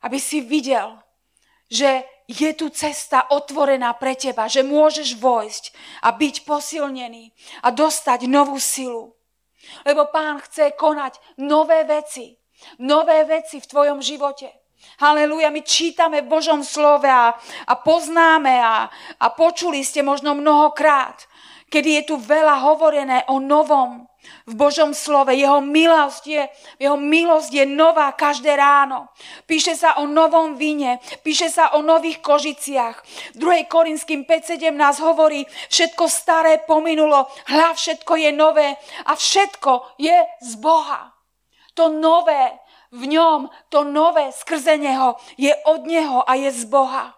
Aby 0.00 0.16
si 0.16 0.40
videl, 0.40 0.96
že 1.68 2.08
je 2.28 2.48
tu 2.56 2.72
cesta 2.72 3.28
otvorená 3.28 3.92
pre 3.96 4.16
teba, 4.16 4.48
že 4.48 4.64
môžeš 4.64 5.20
vojsť 5.20 5.64
a 6.04 6.12
byť 6.12 6.48
posilnený 6.48 7.32
a 7.64 7.68
dostať 7.72 8.24
novú 8.28 8.56
silu. 8.56 9.12
Lebo 9.84 10.08
pán 10.08 10.40
chce 10.44 10.72
konať 10.76 11.20
nové 11.40 11.84
veci. 11.84 12.36
Nové 12.80 13.24
veci 13.24 13.60
v 13.60 13.70
tvojom 13.70 14.02
živote. 14.02 14.50
Halelúja, 14.98 15.50
my 15.54 15.62
čítame 15.62 16.22
v 16.22 16.30
Božom 16.30 16.66
slove 16.66 17.06
a, 17.06 17.34
a 17.66 17.74
poznáme 17.78 18.58
a, 18.58 18.90
a 19.18 19.26
počuli 19.30 19.86
ste 19.86 20.02
možno 20.02 20.34
mnohokrát, 20.34 21.28
kedy 21.70 22.02
je 22.02 22.02
tu 22.10 22.14
veľa 22.18 22.62
hovorené 22.66 23.22
o 23.30 23.38
novom, 23.38 24.08
v 24.48 24.54
Božom 24.56 24.96
slove. 24.96 25.32
Jeho 25.32 25.60
milosť 25.60 26.22
je, 26.24 26.42
jeho 26.80 26.96
milosť 26.96 27.50
je 27.52 27.64
nová 27.68 28.12
každé 28.12 28.56
ráno. 28.56 29.08
Píše 29.44 29.76
sa 29.76 30.00
o 30.00 30.08
novom 30.08 30.56
víne, 30.56 31.00
píše 31.20 31.52
sa 31.52 31.76
o 31.76 31.84
nových 31.84 32.24
kožiciach. 32.24 32.96
V 33.34 33.38
2. 33.38 33.68
Korinským 33.68 34.24
5.17 34.24 34.72
hovorí, 35.04 35.44
všetko 35.68 36.04
staré 36.08 36.64
pominulo, 36.64 37.28
hľa 37.48 37.76
všetko 37.76 38.12
je 38.16 38.30
nové 38.32 38.68
a 39.04 39.12
všetko 39.14 40.00
je 40.00 40.16
z 40.40 40.52
Boha. 40.58 41.12
To 41.76 41.92
nové 41.92 42.58
v 42.92 43.02
ňom, 43.06 43.52
to 43.68 43.84
nové 43.84 44.32
skrze 44.32 44.76
Neho 44.80 45.16
je 45.36 45.52
od 45.68 45.84
Neho 45.84 46.24
a 46.24 46.34
je 46.34 46.50
z 46.52 46.64
Boha. 46.64 47.14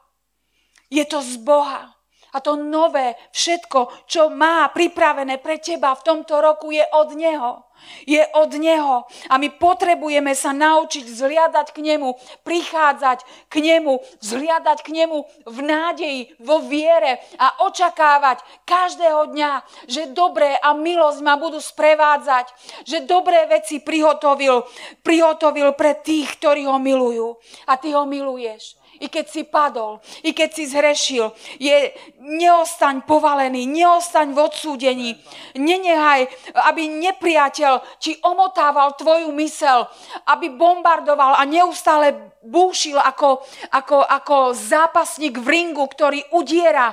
Je 0.91 1.05
to 1.07 1.23
z 1.23 1.39
Boha. 1.39 1.95
A 2.31 2.39
to 2.39 2.55
nové, 2.55 3.15
všetko, 3.35 4.07
čo 4.07 4.31
má 4.31 4.71
pripravené 4.71 5.43
pre 5.43 5.59
teba 5.59 5.95
v 5.99 6.07
tomto 6.07 6.39
roku, 6.39 6.71
je 6.71 6.83
od 6.95 7.15
Neho. 7.19 7.70
Je 8.05 8.21
od 8.37 8.51
Neho. 8.57 9.07
A 9.29 9.35
my 9.37 9.49
potrebujeme 9.55 10.33
sa 10.33 10.57
naučiť 10.57 11.05
vzliadať 11.07 11.67
k 11.73 11.79
Nemu, 11.81 12.17
prichádzať 12.43 13.25
k 13.49 13.55
Nemu, 13.61 14.01
vzliadať 14.21 14.79
k 14.85 14.89
Nemu 14.95 15.19
v 15.47 15.59
nádeji, 15.61 16.21
vo 16.41 16.63
viere 16.65 17.21
a 17.37 17.67
očakávať 17.67 18.43
každého 18.65 19.33
dňa, 19.33 19.53
že 19.87 20.13
dobré 20.13 20.57
a 20.57 20.73
milosť 20.73 21.21
ma 21.21 21.37
budú 21.37 21.61
sprevádzať, 21.61 22.47
že 22.89 23.05
dobré 23.05 23.47
veci 23.47 23.81
prihotovil, 23.81 24.65
prihotovil 25.05 25.77
pre 25.77 25.99
tých, 26.01 26.41
ktorí 26.41 26.65
ho 26.67 26.81
milujú. 26.81 27.37
A 27.69 27.77
ty 27.77 27.93
ho 27.93 28.09
miluješ 28.09 28.81
i 29.01 29.09
keď 29.09 29.27
si 29.33 29.43
padol, 29.49 30.03
i 30.21 30.37
keď 30.37 30.51
si 30.53 30.65
zhrešil, 30.69 31.33
je, 31.57 31.95
neostaň 32.21 33.09
povalený, 33.09 33.65
neostaň 33.65 34.37
v 34.37 34.39
odsúdení. 34.45 35.11
Nenehaj, 35.57 36.29
aby 36.69 36.91
nepriateľ 37.09 37.70
ti 38.03 38.19
omotával 38.25 38.99
tvoju 38.99 39.31
mysel, 39.39 39.87
aby 40.27 40.51
bombardoval 40.51 41.39
a 41.39 41.47
neustále 41.47 42.35
búšil 42.43 42.99
ako, 42.99 43.45
ako, 43.71 44.03
ako 44.03 44.37
zápasník 44.57 45.39
v 45.39 45.47
ringu, 45.47 45.85
ktorý 45.87 46.25
udiera. 46.35 46.91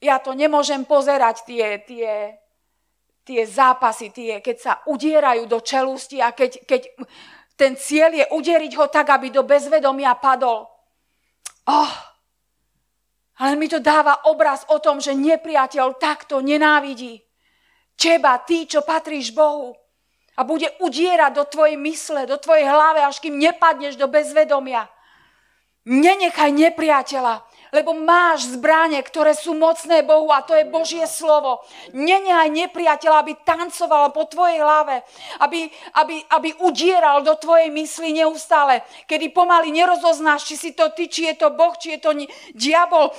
Ja 0.00 0.20
to 0.20 0.36
nemôžem 0.36 0.84
pozerať, 0.84 1.44
tie, 1.48 1.80
tie, 1.84 2.38
tie 3.24 3.42
zápasy, 3.48 4.12
tie, 4.12 4.44
keď 4.44 4.56
sa 4.60 4.72
udierajú 4.84 5.48
do 5.48 5.64
čelusti 5.64 6.20
a 6.20 6.36
keď, 6.36 6.68
keď 6.68 6.82
ten 7.56 7.72
cieľ 7.74 8.12
je 8.12 8.26
uderiť 8.30 8.72
ho 8.76 8.86
tak, 8.92 9.10
aby 9.10 9.32
do 9.32 9.42
bezvedomia 9.42 10.12
padol. 10.20 10.68
Oh, 11.64 11.92
ale 13.40 13.56
mi 13.56 13.66
to 13.66 13.80
dáva 13.80 14.28
obraz 14.30 14.62
o 14.68 14.78
tom, 14.78 15.00
že 15.00 15.16
nepriateľ 15.16 15.98
takto 15.98 16.38
nenávidí. 16.38 17.23
Teba, 17.94 18.38
ty, 18.42 18.66
čo 18.66 18.82
patríš 18.82 19.30
Bohu. 19.32 19.74
A 20.34 20.42
bude 20.42 20.66
udierať 20.82 21.32
do 21.34 21.44
tvojej 21.46 21.78
mysle, 21.78 22.26
do 22.26 22.34
tvojej 22.36 22.66
hlave, 22.66 23.06
až 23.06 23.22
kým 23.22 23.38
nepadneš 23.38 23.94
do 23.94 24.10
bezvedomia. 24.10 24.90
Nenechaj 25.86 26.50
nepriateľa 26.50 27.44
lebo 27.74 27.90
máš 27.90 28.54
zbranie, 28.54 29.02
ktoré 29.02 29.34
sú 29.34 29.58
mocné 29.58 30.06
Bohu 30.06 30.30
a 30.30 30.46
to 30.46 30.54
je 30.54 30.70
Božie 30.70 31.02
slovo. 31.10 31.58
Nenehaj 31.90 32.54
nepriateľa, 32.54 33.16
aby 33.18 33.34
tancoval 33.42 34.14
po 34.14 34.30
tvojej 34.30 34.62
hlave, 34.62 35.02
aby, 35.42 35.66
aby, 35.98 36.22
aby 36.30 36.48
udieral 36.62 37.26
do 37.26 37.34
tvojej 37.34 37.74
mysli 37.74 38.14
neustále, 38.14 38.86
kedy 39.10 39.34
pomaly 39.34 39.74
nerozoznáš, 39.74 40.46
či 40.46 40.54
si 40.54 40.70
to 40.70 40.94
ty, 40.94 41.10
či 41.10 41.34
je 41.34 41.42
to 41.42 41.50
Boh, 41.50 41.74
či 41.74 41.98
je 41.98 42.00
to 42.06 42.14
diabol. 42.54 43.10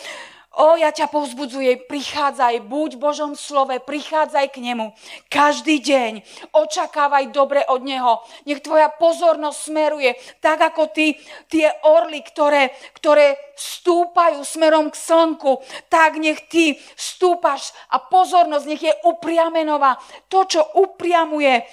O, 0.55 0.79
ja 0.79 0.87
ťa 0.87 1.11
povzbudzujem, 1.11 1.83
prichádzaj, 1.83 2.63
buď 2.63 2.95
v 2.95 3.03
Božom 3.03 3.31
slove, 3.35 3.75
prichádzaj 3.75 4.55
k 4.55 4.63
nemu. 4.63 4.95
Každý 5.27 5.83
deň 5.83 6.23
očakávaj 6.55 7.35
dobre 7.35 7.59
od 7.67 7.83
neho. 7.83 8.23
Nech 8.47 8.63
tvoja 8.63 8.87
pozornosť 8.87 9.59
smeruje 9.59 10.15
tak, 10.39 10.63
ako 10.63 10.95
ty, 10.95 11.19
tie 11.51 11.67
orly, 11.83 12.23
ktoré, 12.23 12.71
ktoré 12.95 13.35
stúpajú 13.59 14.47
smerom 14.47 14.87
k 14.87 14.95
slnku, 14.95 15.59
tak 15.91 16.15
nech 16.23 16.47
ty 16.47 16.79
stúpaš 16.95 17.75
a 17.91 17.99
pozornosť 17.99 18.65
nech 18.71 18.83
je 18.87 18.95
upriamenová. 19.03 19.99
To, 20.31 20.47
čo 20.47 20.63
upriamuje 20.79 21.67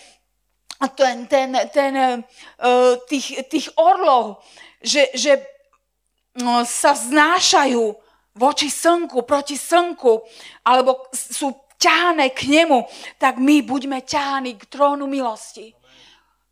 ten, 0.98 1.30
ten, 1.30 1.54
ten, 1.70 1.94
uh, 2.18 2.98
tých, 3.06 3.46
tých 3.46 3.70
orlov, 3.78 4.42
že, 4.82 5.06
že 5.14 5.38
uh, 5.38 6.66
sa 6.66 6.98
znášajú 6.98 8.01
voči 8.36 8.72
slnku, 8.72 9.22
proti 9.28 9.60
slnku, 9.60 10.24
alebo 10.64 11.08
sú 11.12 11.52
ťahané 11.76 12.30
k 12.32 12.48
nemu, 12.48 12.86
tak 13.18 13.42
my 13.42 13.60
buďme 13.66 14.06
ťahaní 14.06 14.56
k 14.56 14.64
trónu 14.70 15.10
milosti. 15.10 15.74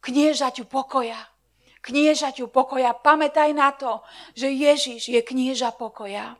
Kniežaťu 0.02 0.66
pokoja. 0.66 1.18
Kniežaťu 1.80 2.52
pokoja. 2.52 2.92
Pamätaj 2.92 3.52
na 3.56 3.72
to, 3.72 4.04
že 4.37 4.52
Ježiš 4.52 5.08
je 5.08 5.20
knieža 5.25 5.72
pokoja. 5.72 6.37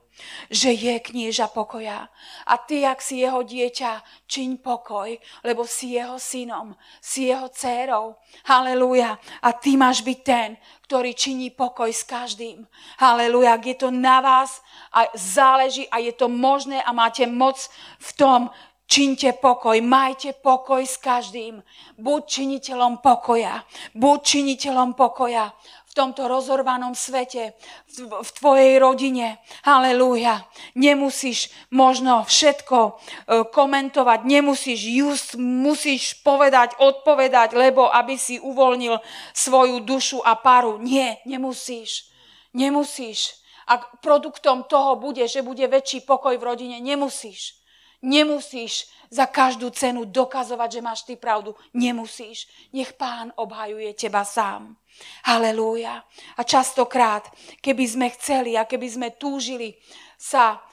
Že 0.51 0.73
je 0.73 1.01
knieža 1.01 1.53
pokoja. 1.53 2.09
A 2.47 2.55
ty, 2.59 2.87
ak 2.87 3.03
si 3.03 3.23
jeho 3.23 3.43
dieťa, 3.45 4.27
čiň 4.27 4.61
pokoj, 4.61 5.15
lebo 5.45 5.67
si 5.67 5.97
jeho 5.97 6.19
synom, 6.19 6.75
si 7.01 7.31
jeho 7.31 7.49
dcérou. 7.49 8.17
Halelúja. 8.47 9.19
A 9.43 9.49
ty 9.53 9.77
máš 9.77 10.01
byť 10.01 10.19
ten, 10.23 10.57
ktorý 10.91 11.15
činí 11.15 11.55
pokoj 11.55 11.87
s 11.87 12.03
každým. 12.03 12.67
Halelúja. 12.99 13.55
Ak 13.55 13.65
je 13.67 13.77
to 13.79 13.95
na 13.95 14.19
vás 14.19 14.59
a 14.91 15.07
záleží 15.15 15.87
a 15.91 16.03
je 16.03 16.11
to 16.11 16.27
možné 16.27 16.83
a 16.83 16.91
máte 16.91 17.27
moc 17.31 17.71
v 18.03 18.11
tom, 18.19 18.41
Čiňte 18.91 19.39
pokoj, 19.39 19.79
majte 19.87 20.35
pokoj 20.35 20.83
s 20.83 20.99
každým. 20.99 21.63
Buď 21.95 22.21
činiteľom 22.27 22.99
pokoja. 22.99 23.63
Buď 23.95 24.19
činiteľom 24.19 24.99
pokoja 24.99 25.55
v 25.87 25.93
tomto 25.95 26.27
rozorvanom 26.27 26.99
svete, 26.99 27.55
v, 27.87 28.19
v 28.19 28.31
tvojej 28.35 28.75
rodine. 28.83 29.39
Halelúja. 29.63 30.43
Nemusíš 30.75 31.55
možno 31.71 32.27
všetko 32.27 32.79
e, 32.83 32.93
komentovať, 33.55 34.27
nemusíš 34.27 34.81
just, 34.83 35.31
musíš 35.39 36.19
povedať, 36.27 36.75
odpovedať, 36.83 37.55
lebo 37.55 37.87
aby 37.95 38.19
si 38.19 38.43
uvoľnil 38.43 38.99
svoju 39.31 39.87
dušu 39.87 40.19
a 40.27 40.35
paru. 40.35 40.83
Nie, 40.83 41.23
nemusíš. 41.31 42.11
Nemusíš. 42.59 43.39
Ak 43.71 44.03
produktom 44.03 44.67
toho 44.67 44.99
bude, 44.99 45.23
že 45.31 45.47
bude 45.47 45.63
väčší 45.71 46.03
pokoj 46.03 46.35
v 46.35 46.43
rodine, 46.43 46.83
nemusíš. 46.83 47.60
Nemusíš 48.01 48.89
za 49.13 49.27
každú 49.29 49.69
cenu 49.71 50.09
dokazovať, 50.09 50.69
že 50.73 50.81
máš 50.81 51.01
ty 51.05 51.21
pravdu. 51.21 51.53
Nemusíš. 51.77 52.49
Nech 52.73 52.97
pán 52.97 53.35
obhajuje 53.37 53.93
teba 53.93 54.25
sám. 54.25 54.77
Halelúja. 55.29 56.01
A 56.37 56.43
častokrát, 56.43 57.29
keby 57.61 57.85
sme 57.85 58.07
chceli 58.17 58.57
a 58.57 58.65
keby 58.65 58.89
sme 58.89 59.09
túžili 59.21 59.77
sa, 60.17 60.65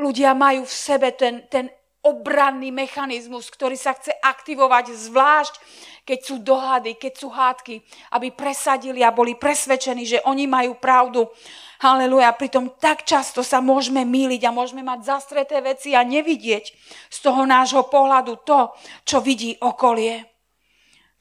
ľudia 0.00 0.32
majú 0.32 0.64
v 0.64 0.74
sebe 0.74 1.12
ten, 1.12 1.44
ten 1.52 1.68
obranný 2.02 2.74
mechanizmus, 2.74 3.46
ktorý 3.46 3.78
sa 3.78 3.94
chce 3.94 4.10
aktivovať 4.18 4.90
zvlášť, 4.90 5.54
keď 6.02 6.18
sú 6.18 6.42
dohady, 6.42 6.98
keď 6.98 7.12
sú 7.14 7.28
hádky, 7.30 7.78
aby 8.18 8.34
presadili 8.34 9.06
a 9.06 9.14
boli 9.14 9.38
presvedčení, 9.38 10.02
že 10.02 10.18
oni 10.26 10.50
majú 10.50 10.74
pravdu. 10.82 11.30
Haleluja. 11.78 12.34
Pritom 12.34 12.74
tak 12.78 13.06
často 13.06 13.46
sa 13.46 13.62
môžeme 13.62 14.02
míliť 14.02 14.42
a 14.46 14.54
môžeme 14.54 14.82
mať 14.82 15.06
zastreté 15.06 15.62
veci 15.62 15.94
a 15.94 16.02
nevidieť 16.02 16.64
z 17.10 17.18
toho 17.22 17.46
nášho 17.46 17.86
pohľadu 17.86 18.42
to, 18.42 18.74
čo 19.06 19.22
vidí 19.22 19.54
okolie. 19.62 20.26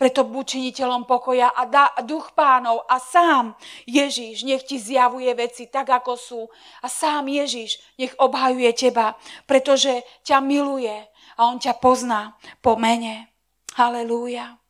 Preto 0.01 0.25
buď 0.25 0.45
činiteľom 0.57 1.05
pokoja 1.05 1.53
a 1.53 1.69
dá 1.69 1.93
duch 2.01 2.33
pánov 2.33 2.89
a 2.89 2.97
sám 2.97 3.53
Ježíš 3.85 4.41
nech 4.49 4.65
ti 4.65 4.81
zjavuje 4.81 5.29
veci 5.37 5.69
tak, 5.69 5.93
ako 5.93 6.17
sú. 6.17 6.41
A 6.81 6.89
sám 6.89 7.29
Ježíš 7.29 7.77
nech 8.01 8.17
obhajuje 8.17 8.73
teba, 8.73 9.13
pretože 9.45 10.01
ťa 10.25 10.41
miluje 10.41 11.05
a 11.37 11.45
on 11.45 11.61
ťa 11.61 11.77
pozná 11.77 12.33
po 12.65 12.81
mene. 12.81 13.29
Halelúja. 13.77 14.60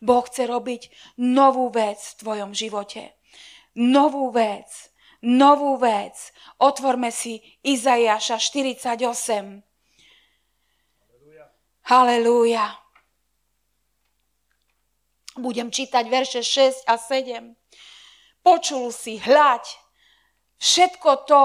Boh 0.00 0.24
chce 0.24 0.48
robiť 0.48 0.82
novú 1.20 1.68
vec 1.72 1.98
v 1.98 2.18
tvojom 2.20 2.50
živote. 2.52 3.16
Novú 3.76 4.32
vec. 4.32 4.68
Novú 5.22 5.76
vec. 5.76 6.14
Otvorme 6.60 7.12
si 7.12 7.40
Izajaša 7.64 8.40
48. 8.40 9.62
Halelúja. 11.86 12.66
Budem 15.36 15.68
čítať 15.68 16.04
verše 16.08 16.40
6 16.40 16.88
a 16.88 16.96
7. 16.96 17.52
Počul 18.40 18.88
si, 18.94 19.20
hľaď, 19.20 19.64
všetko 20.56 21.10
to 21.28 21.44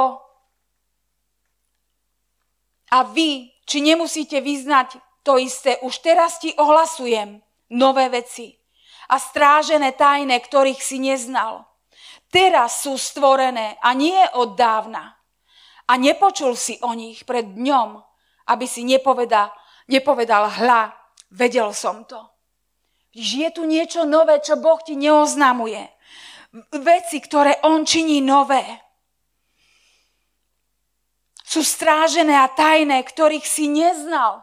a 2.92 3.00
vy, 3.08 3.52
či 3.68 3.78
nemusíte 3.84 4.40
vyznať 4.40 5.00
to 5.24 5.38
isté, 5.38 5.78
už 5.84 6.00
teraz 6.02 6.40
ti 6.40 6.56
ohlasujem 6.56 7.44
nové 7.72 8.12
veci 8.12 8.52
a 9.12 9.20
strážené 9.20 9.96
tajné, 9.96 10.40
ktorých 10.40 10.82
si 10.84 11.00
neznal. 11.00 11.68
Teraz 12.32 12.88
sú 12.88 12.96
stvorené 12.96 13.76
a 13.84 13.92
nie 13.92 14.20
od 14.40 14.56
dávna. 14.56 15.20
A 15.92 16.00
nepočul 16.00 16.56
si 16.56 16.80
o 16.80 16.96
nich 16.96 17.28
pred 17.28 17.44
dňom, 17.44 18.00
aby 18.48 18.66
si 18.68 18.88
nepovedal, 18.88 19.52
nepovedal 19.92 20.48
hľa, 20.48 20.96
vedel 21.36 21.76
som 21.76 22.08
to. 22.08 22.32
Je 23.12 23.44
tu 23.52 23.68
niečo 23.68 24.08
nové, 24.08 24.40
čo 24.40 24.56
Boh 24.56 24.80
ti 24.80 24.96
neoznamuje. 24.96 25.84
Veci, 26.80 27.20
ktoré 27.20 27.60
On 27.68 27.84
činí 27.84 28.24
nové. 28.24 28.64
Sú 31.44 31.60
strážené 31.60 32.40
a 32.40 32.48
tajné, 32.48 33.04
ktorých 33.04 33.44
si 33.44 33.68
neznal. 33.68 34.40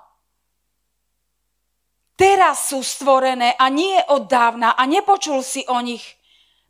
Teraz 2.19 2.75
sú 2.75 2.83
stvorené 2.83 3.55
a 3.55 3.71
nie 3.71 3.95
od 4.11 4.27
dávna 4.27 4.75
a 4.75 4.83
nepočul 4.91 5.39
si 5.47 5.63
o 5.71 5.79
nich 5.79 6.19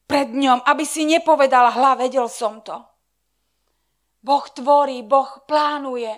pred 0.04 0.28
ňom, 0.28 0.60
aby 0.60 0.84
si 0.84 1.08
nepovedal, 1.08 1.72
hla, 1.72 1.96
vedel 1.96 2.28
som 2.28 2.60
to. 2.60 2.76
Boh 4.20 4.44
tvorí, 4.52 5.00
Boh 5.00 5.28
plánuje 5.48 6.12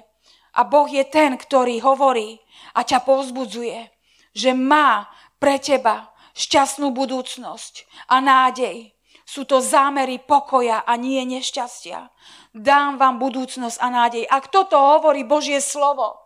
a 0.58 0.60
Boh 0.66 0.90
je 0.90 1.06
ten, 1.06 1.38
ktorý 1.38 1.78
hovorí 1.78 2.42
a 2.74 2.82
ťa 2.82 3.06
povzbudzuje, 3.06 3.86
že 4.34 4.50
má 4.50 5.06
pre 5.38 5.62
teba 5.62 6.10
šťastnú 6.34 6.90
budúcnosť 6.90 7.86
a 8.10 8.18
nádej. 8.18 8.98
Sú 9.22 9.46
to 9.46 9.62
zámery 9.62 10.18
pokoja 10.18 10.82
a 10.82 10.98
nie 10.98 11.22
nešťastia. 11.22 12.10
Dám 12.50 12.98
vám 12.98 13.22
budúcnosť 13.22 13.78
a 13.78 13.86
nádej. 13.94 14.26
Ak 14.26 14.50
toto 14.50 14.74
hovorí 14.74 15.22
Božie 15.22 15.62
slovo, 15.62 16.18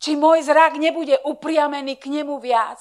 či 0.00 0.16
môj 0.16 0.42
zrak 0.48 0.80
nebude 0.80 1.20
upriamený 1.28 2.00
k 2.00 2.08
nemu 2.08 2.40
viac, 2.40 2.80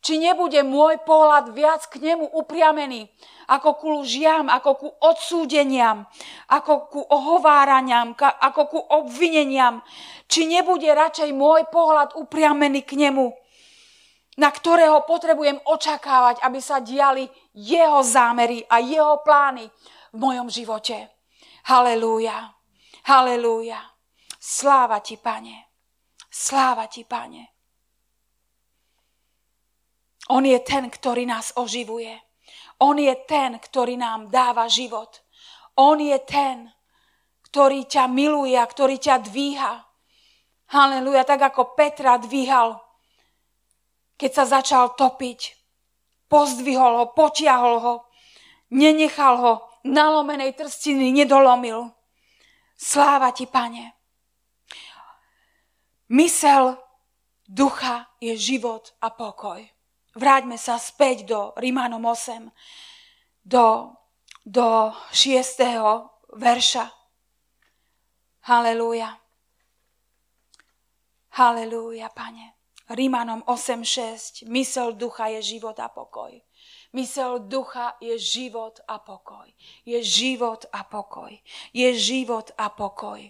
či 0.00 0.16
nebude 0.16 0.64
môj 0.64 1.04
pohľad 1.04 1.52
viac 1.52 1.84
k 1.92 2.00
nemu 2.00 2.24
upriamený 2.32 3.12
ako 3.48 3.70
ku 3.80 3.88
lžiam, 4.04 4.48
ako 4.48 4.70
ku 4.76 4.88
odsúdeniam, 5.04 6.04
ako 6.48 6.72
ku 6.88 7.00
ohováraniam, 7.00 8.16
ako 8.16 8.62
ku 8.68 8.80
obvineniam, 8.80 9.84
či 10.28 10.48
nebude 10.48 10.88
radšej 10.88 11.32
môj 11.36 11.68
pohľad 11.68 12.16
upriamený 12.16 12.82
k 12.84 12.96
nemu 12.96 13.28
na 14.38 14.54
ktorého 14.54 15.02
potrebujem 15.02 15.58
očakávať, 15.66 16.46
aby 16.46 16.62
sa 16.62 16.78
diali 16.78 17.26
jeho 17.58 17.98
zámery 18.06 18.62
a 18.70 18.78
jeho 18.78 19.18
plány 19.26 19.66
v 20.14 20.16
mojom 20.16 20.46
živote. 20.46 21.10
Halelúja. 21.66 22.54
Halelúja. 23.10 23.82
Sláva 24.38 25.02
ti, 25.02 25.18
pane. 25.18 25.67
Sláva 26.38 26.86
ti, 26.86 27.02
pane. 27.02 27.50
On 30.30 30.44
je 30.46 30.58
ten, 30.62 30.86
ktorý 30.86 31.26
nás 31.26 31.50
oživuje. 31.58 32.14
On 32.78 32.94
je 32.94 33.10
ten, 33.26 33.58
ktorý 33.58 33.98
nám 33.98 34.30
dáva 34.30 34.70
život. 34.70 35.26
On 35.74 35.98
je 35.98 36.14
ten, 36.22 36.70
ktorý 37.50 37.90
ťa 37.90 38.06
miluje 38.06 38.54
a 38.54 38.62
ktorý 38.62 39.02
ťa 39.02 39.26
dvíha. 39.26 39.82
Halelúja, 40.70 41.26
tak 41.26 41.42
ako 41.50 41.74
Petra 41.74 42.20
dvíhal 42.22 42.78
keď 44.18 44.30
sa 44.34 44.44
začal 44.58 44.98
topiť. 44.98 45.54
Pozdvihol 46.26 46.92
ho, 47.00 47.04
potiahol 47.14 47.76
ho, 47.80 47.94
nenechal 48.74 49.34
ho, 49.38 49.52
nalomenej 49.86 50.58
trstiny 50.58 51.14
nedolomil. 51.14 51.94
Sláva 52.76 53.32
ti, 53.32 53.46
pane. 53.48 53.96
Mysel 56.08 56.80
ducha 57.44 58.08
je 58.20 58.32
život 58.36 58.96
a 59.00 59.12
pokoj. 59.12 59.60
Vráťme 60.16 60.56
sa 60.56 60.80
späť 60.80 61.28
do 61.28 61.52
Rimanom 61.60 62.00
8, 62.00 62.48
do, 63.44 63.92
do 64.40 64.88
6. 65.12 65.60
verša. 66.32 66.88
Halelúja. 68.48 69.20
Halelúja, 71.36 72.08
pane. 72.08 72.56
Rímanom 72.88 73.44
8.6. 73.44 74.48
Mysel 74.48 74.96
ducha 74.96 75.28
je 75.28 75.44
život 75.44 75.76
a 75.76 75.92
pokoj. 75.92 76.32
Mysel 76.96 77.44
ducha 77.44 78.00
je 78.00 78.16
život 78.16 78.80
a 78.88 78.96
pokoj. 78.96 79.44
Je 79.84 80.00
život 80.00 80.64
a 80.72 80.88
pokoj. 80.88 81.36
Je 81.76 81.92
život 81.92 82.48
a 82.56 82.72
pokoj. 82.72 83.20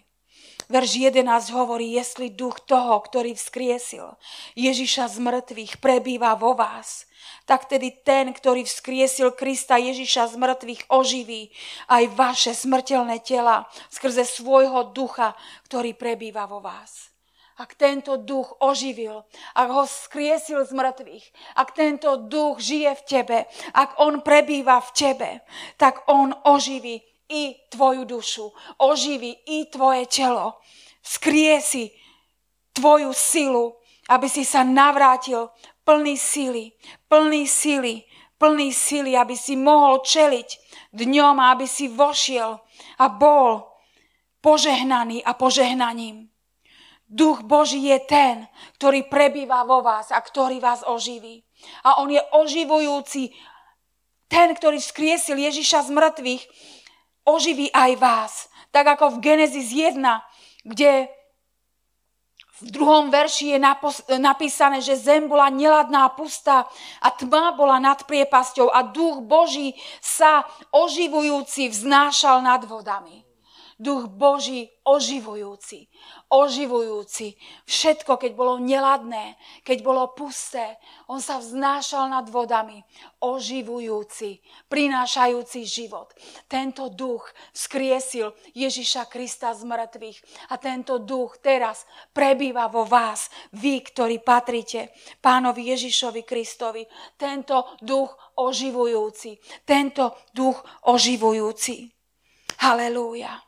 Verš 0.68 1.00
11 1.00 1.24
hovorí, 1.56 1.96
jestli 1.96 2.28
duch 2.28 2.60
toho, 2.60 3.00
ktorý 3.00 3.32
vzkriesil 3.32 4.04
Ježiša 4.52 5.08
z 5.08 5.16
mŕtvych, 5.16 5.80
prebýva 5.80 6.36
vo 6.36 6.52
vás, 6.52 7.08
tak 7.48 7.64
tedy 7.64 7.88
ten, 7.88 8.36
ktorý 8.36 8.68
vzkriesil 8.68 9.32
Krista 9.32 9.80
Ježiša 9.80 10.28
z 10.28 10.34
mŕtvych, 10.36 10.92
oživí 10.92 11.48
aj 11.88 12.12
vaše 12.12 12.52
smrteľné 12.52 13.24
tela 13.24 13.64
skrze 13.88 14.28
svojho 14.28 14.92
ducha, 14.92 15.32
ktorý 15.64 15.96
prebýva 15.96 16.44
vo 16.44 16.60
vás. 16.60 17.16
Ak 17.56 17.72
tento 17.72 18.20
duch 18.20 18.52
oživil, 18.60 19.24
ak 19.56 19.68
ho 19.72 19.88
skriesil 19.88 20.68
z 20.68 20.72
mŕtvych, 20.76 21.24
ak 21.56 21.68
tento 21.72 22.28
duch 22.28 22.60
žije 22.60 22.92
v 22.92 23.02
tebe, 23.08 23.38
ak 23.72 23.96
on 24.04 24.20
prebýva 24.20 24.84
v 24.84 24.90
tebe, 24.92 25.30
tak 25.80 26.04
on 26.12 26.36
oživí 26.44 27.07
i 27.28 27.56
tvoju 27.70 28.04
dušu, 28.04 28.52
oživí 28.78 29.36
i 29.46 29.68
tvoje 29.70 30.06
telo, 30.08 30.60
skriesi 31.04 31.92
tvoju 32.72 33.12
silu, 33.12 33.76
aby 34.08 34.28
si 34.28 34.44
sa 34.44 34.64
navrátil 34.64 35.52
plný 35.84 36.16
sily, 36.16 36.72
plný 37.08 37.44
sily, 37.44 38.04
plný 38.40 38.72
sily, 38.72 39.12
aby 39.16 39.36
si 39.36 39.56
mohol 39.56 40.00
čeliť 40.00 40.48
dňom 40.96 41.36
a 41.36 41.52
aby 41.52 41.68
si 41.68 41.92
vošiel 41.92 42.56
a 42.98 43.06
bol 43.12 43.68
požehnaný 44.40 45.20
a 45.20 45.36
požehnaním. 45.36 46.30
Duch 47.08 47.40
Boží 47.40 47.88
je 47.88 47.98
ten, 48.04 48.44
ktorý 48.76 49.08
prebýva 49.08 49.64
vo 49.64 49.80
vás 49.80 50.12
a 50.12 50.20
ktorý 50.20 50.60
vás 50.60 50.84
oživí. 50.84 51.40
A 51.80 52.04
on 52.04 52.12
je 52.12 52.20
oživujúci. 52.20 53.32
Ten, 54.28 54.52
ktorý 54.52 54.76
skriesil 54.76 55.40
Ježiša 55.40 55.88
z 55.88 55.90
mŕtvych, 55.96 56.42
oživí 57.28 57.68
aj 57.70 57.92
vás. 58.00 58.32
Tak 58.72 58.96
ako 58.96 59.16
v 59.16 59.22
Genesis 59.22 59.68
1, 59.72 60.00
kde 60.64 61.12
v 62.58 62.74
druhom 62.74 63.06
verši 63.06 63.54
je 63.54 63.58
napísané, 64.18 64.82
že 64.82 64.98
zem 64.98 65.30
bola 65.30 65.46
neladná, 65.46 66.10
pustá 66.10 66.66
a 66.98 67.08
tma 67.14 67.54
bola 67.54 67.78
nad 67.78 68.02
priepasťou 68.02 68.72
a 68.74 68.82
duch 68.82 69.22
Boží 69.22 69.78
sa 70.02 70.42
oživujúci 70.74 71.70
vznášal 71.70 72.42
nad 72.42 72.66
vodami. 72.66 73.27
Duch 73.78 74.10
Boží 74.10 74.74
oživujúci, 74.82 75.86
oživujúci. 76.34 77.38
Všetko, 77.62 78.18
keď 78.18 78.34
bolo 78.34 78.58
neladné, 78.58 79.38
keď 79.62 79.86
bolo 79.86 80.02
pusté, 80.18 80.82
on 81.06 81.22
sa 81.22 81.38
vznášal 81.38 82.10
nad 82.10 82.26
vodami, 82.26 82.82
oživujúci, 83.22 84.42
prinášajúci 84.66 85.62
život. 85.62 86.10
Tento 86.50 86.90
duch 86.90 87.30
skriesil 87.54 88.34
Ježiša 88.50 89.06
Krista 89.06 89.54
z 89.54 89.62
mŕtvych 89.62 90.50
a 90.50 90.58
tento 90.58 90.98
duch 90.98 91.38
teraz 91.38 91.86
prebýva 92.10 92.66
vo 92.66 92.82
vás, 92.82 93.30
vy, 93.54 93.78
ktorí 93.86 94.26
patrite 94.26 94.90
pánovi 95.22 95.70
Ježišovi 95.70 96.26
Kristovi. 96.26 96.82
Tento 97.14 97.78
duch 97.78 98.10
oživujúci, 98.42 99.38
tento 99.62 100.18
duch 100.34 100.58
oživujúci. 100.90 101.86
Halelúja. 102.58 103.47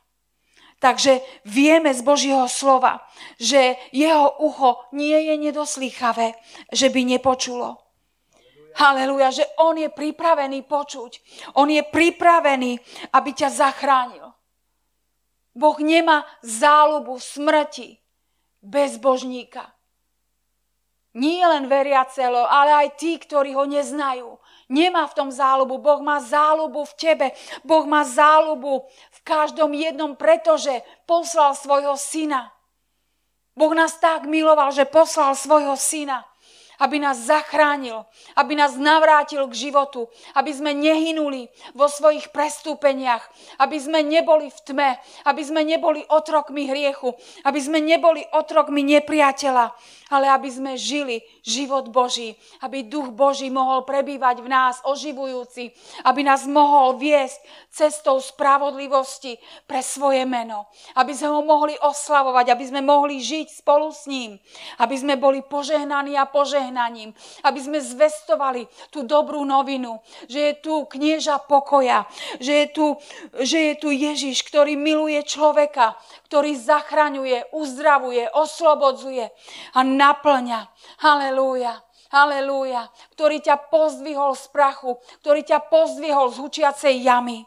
Takže 0.81 1.21
vieme 1.45 1.93
z 1.93 2.01
Božieho 2.01 2.49
slova, 2.49 3.05
že 3.37 3.77
jeho 3.93 4.41
ucho 4.41 4.89
nie 4.97 5.29
je 5.29 5.37
nedoslýchavé, 5.37 6.33
že 6.73 6.89
by 6.89 7.01
nepočulo. 7.05 7.77
Haleluja, 8.81 9.29
že 9.29 9.45
on 9.61 9.77
je 9.77 9.93
pripravený 9.93 10.65
počuť. 10.65 11.11
On 11.61 11.69
je 11.69 11.85
pripravený, 11.85 12.81
aby 13.13 13.29
ťa 13.29 13.49
zachránil. 13.53 14.25
Boh 15.53 15.77
nemá 15.83 16.25
záľubu 16.41 17.19
smrti 17.19 17.99
bez 18.63 18.97
božníka. 18.97 19.69
Nie 21.11 21.43
len 21.43 21.67
veriacelo, 21.67 22.47
ale 22.47 22.87
aj 22.87 22.95
tí, 22.95 23.19
ktorí 23.19 23.51
ho 23.51 23.67
neznajú. 23.67 24.39
Nemá 24.71 25.03
v 25.11 25.17
tom 25.19 25.27
záľubu. 25.27 25.83
Boh 25.83 25.99
má 25.99 26.23
záľubu 26.23 26.87
v 26.87 26.93
tebe. 26.95 27.27
Boh 27.67 27.83
má 27.83 28.07
záľubu 28.07 28.87
každom 29.21 29.73
jednom, 29.73 30.15
pretože 30.15 30.81
poslal 31.05 31.53
svojho 31.53 31.97
syna. 31.97 32.49
Boh 33.53 33.73
nás 33.75 33.99
tak 33.99 34.25
miloval, 34.25 34.71
že 34.71 34.87
poslal 34.87 35.35
svojho 35.35 35.75
syna 35.75 36.30
aby 36.81 36.97
nás 36.97 37.21
zachránil, 37.29 38.01
aby 38.33 38.57
nás 38.57 38.73
navrátil 38.73 39.45
k 39.45 39.69
životu, 39.69 40.09
aby 40.33 40.49
sme 40.49 40.73
nehynuli 40.73 41.45
vo 41.77 41.85
svojich 41.85 42.33
prestúpeniach, 42.33 43.21
aby 43.61 43.77
sme 43.77 44.01
neboli 44.01 44.49
v 44.49 44.59
tme, 44.65 44.89
aby 45.29 45.41
sme 45.45 45.61
neboli 45.61 46.01
otrokmi 46.09 46.65
hriechu, 46.65 47.13
aby 47.45 47.59
sme 47.61 47.77
neboli 47.77 48.25
otrokmi 48.33 48.81
nepriateľa, 48.81 49.69
ale 50.09 50.25
aby 50.27 50.49
sme 50.49 50.71
žili 50.75 51.21
život 51.45 51.87
Boží, 51.93 52.33
aby 52.65 52.83
duch 52.83 53.13
Boží 53.13 53.47
mohol 53.53 53.85
prebývať 53.85 54.41
v 54.41 54.49
nás, 54.49 54.81
oživujúci, 54.83 55.71
aby 56.03 56.21
nás 56.25 56.49
mohol 56.49 56.97
viesť 56.97 57.39
cestou 57.71 58.19
spravodlivosti 58.19 59.37
pre 59.69 59.79
svoje 59.79 60.25
meno, 60.27 60.67
aby 60.97 61.13
sme 61.15 61.31
ho 61.31 61.41
mohli 61.45 61.77
oslavovať, 61.79 62.51
aby 62.51 62.65
sme 62.67 62.81
mohli 62.83 63.21
žiť 63.21 63.63
spolu 63.63 63.93
s 63.93 64.09
ním, 64.09 64.35
aby 64.81 64.95
sme 64.97 65.15
boli 65.15 65.39
požehnaní 65.45 66.19
a 66.19 66.27
požehnaním, 66.71 67.11
aby 67.43 67.59
sme 67.59 67.79
zvestovali 67.83 68.63
tú 68.89 69.03
dobrú 69.03 69.43
novinu, 69.43 69.99
že 70.31 70.39
je 70.39 70.53
tu 70.63 70.87
knieža 70.87 71.43
pokoja, 71.43 72.07
že 72.39 72.63
je 72.63 72.67
tu, 72.71 72.85
že 73.43 73.57
je 73.59 73.73
tu 73.75 73.91
Ježiš, 73.91 74.47
ktorý 74.47 74.79
miluje 74.79 75.19
človeka, 75.27 75.99
ktorý 76.31 76.55
zachraňuje, 76.55 77.51
uzdravuje, 77.51 78.31
oslobodzuje 78.31 79.27
a 79.75 79.79
naplňa. 79.83 80.71
Halelúja. 81.03 81.83
Halelúja. 82.11 82.87
Ktorý 83.15 83.43
ťa 83.43 83.67
pozdvihol 83.67 84.35
z 84.39 84.47
prachu, 84.55 84.95
ktorý 85.19 85.43
ťa 85.43 85.59
pozdvihol 85.67 86.31
z 86.31 86.37
hučiacej 86.39 86.95
jamy. 87.03 87.43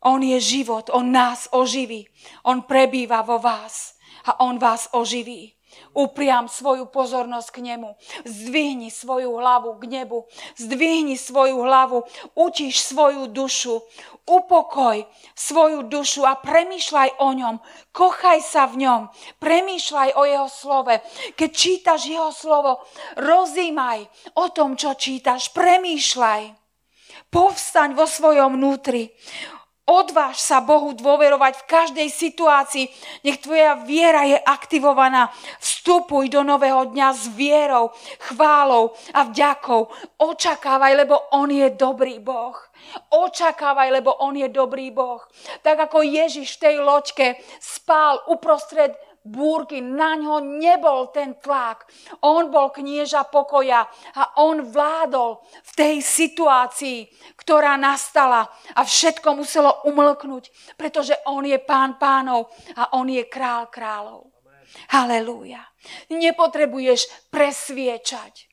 On 0.00 0.22
je 0.22 0.38
život, 0.40 0.88
on 0.94 1.12
nás 1.12 1.50
oživí. 1.52 2.08
On 2.46 2.64
prebýva 2.64 3.20
vo 3.20 3.36
vás 3.36 4.00
a 4.24 4.40
on 4.40 4.56
vás 4.56 4.88
oživí. 4.96 5.59
Upriam 5.94 6.46
svoju 6.46 6.86
pozornosť 6.86 7.48
k 7.50 7.58
nemu. 7.74 7.98
Zdvihni 8.22 8.90
svoju 8.90 9.34
hlavu 9.36 9.78
k 9.78 9.84
nebu. 9.86 10.26
Zdvihni 10.54 11.18
svoju 11.18 11.62
hlavu. 11.62 12.06
Utíš 12.34 12.82
svoju 12.94 13.26
dušu. 13.26 13.82
Upokoj 14.30 15.02
svoju 15.34 15.82
dušu 15.90 16.22
a 16.22 16.38
premýšľaj 16.38 17.18
o 17.18 17.28
ňom. 17.34 17.56
Kochaj 17.90 18.38
sa 18.42 18.70
v 18.70 18.86
ňom. 18.86 19.00
Premýšľaj 19.42 20.10
o 20.14 20.22
jeho 20.26 20.48
slove. 20.48 20.94
Keď 21.34 21.50
čítaš 21.50 22.06
jeho 22.06 22.30
slovo, 22.30 22.86
rozímaj 23.18 24.06
o 24.38 24.46
tom, 24.54 24.78
čo 24.78 24.94
čítaš. 24.94 25.50
Premýšľaj. 25.50 26.54
Povstaň 27.30 27.94
vo 27.94 28.06
svojom 28.06 28.58
vnútri. 28.58 29.10
Odváž 29.90 30.38
sa 30.38 30.62
Bohu 30.62 30.94
dôverovať 30.94 31.66
v 31.66 31.66
každej 31.66 32.08
situácii. 32.14 32.86
Nech 33.26 33.42
tvoja 33.42 33.74
viera 33.82 34.22
je 34.22 34.38
aktivovaná. 34.38 35.34
Vstupuj 35.58 36.30
do 36.30 36.46
nového 36.46 36.94
dňa 36.94 37.08
s 37.10 37.26
vierou, 37.34 37.90
chválou 38.22 38.94
a 39.10 39.26
vďakou. 39.26 39.90
Očakávaj, 40.22 40.94
lebo 40.94 41.18
On 41.34 41.50
je 41.50 41.74
dobrý 41.74 42.22
Boh. 42.22 42.54
Očakávaj, 43.10 43.90
lebo 43.90 44.14
On 44.22 44.30
je 44.30 44.46
dobrý 44.46 44.94
Boh. 44.94 45.26
Tak 45.66 45.90
ako 45.90 46.06
Ježiš 46.06 46.54
v 46.54 46.62
tej 46.70 46.76
loďke 46.78 47.26
spál 47.58 48.22
uprostred 48.30 48.94
búrky, 49.24 49.84
na 49.84 50.16
ňo 50.16 50.40
nebol 50.40 51.12
ten 51.12 51.36
tlak. 51.36 51.84
On 52.24 52.48
bol 52.48 52.72
knieža 52.72 53.28
pokoja 53.28 53.84
a 54.16 54.40
on 54.40 54.64
vládol 54.64 55.44
v 55.44 55.72
tej 55.76 55.94
situácii, 56.00 57.06
ktorá 57.36 57.76
nastala 57.76 58.48
a 58.74 58.80
všetko 58.80 59.36
muselo 59.36 59.84
umlknúť, 59.84 60.76
pretože 60.80 61.16
on 61.28 61.44
je 61.44 61.58
pán 61.60 62.00
pánov 62.00 62.48
a 62.76 62.96
on 62.96 63.08
je 63.08 63.24
král 63.28 63.68
kráľov. 63.68 64.32
Halelúja. 64.94 65.66
Nepotrebuješ 66.12 67.30
presviečať. 67.34 68.46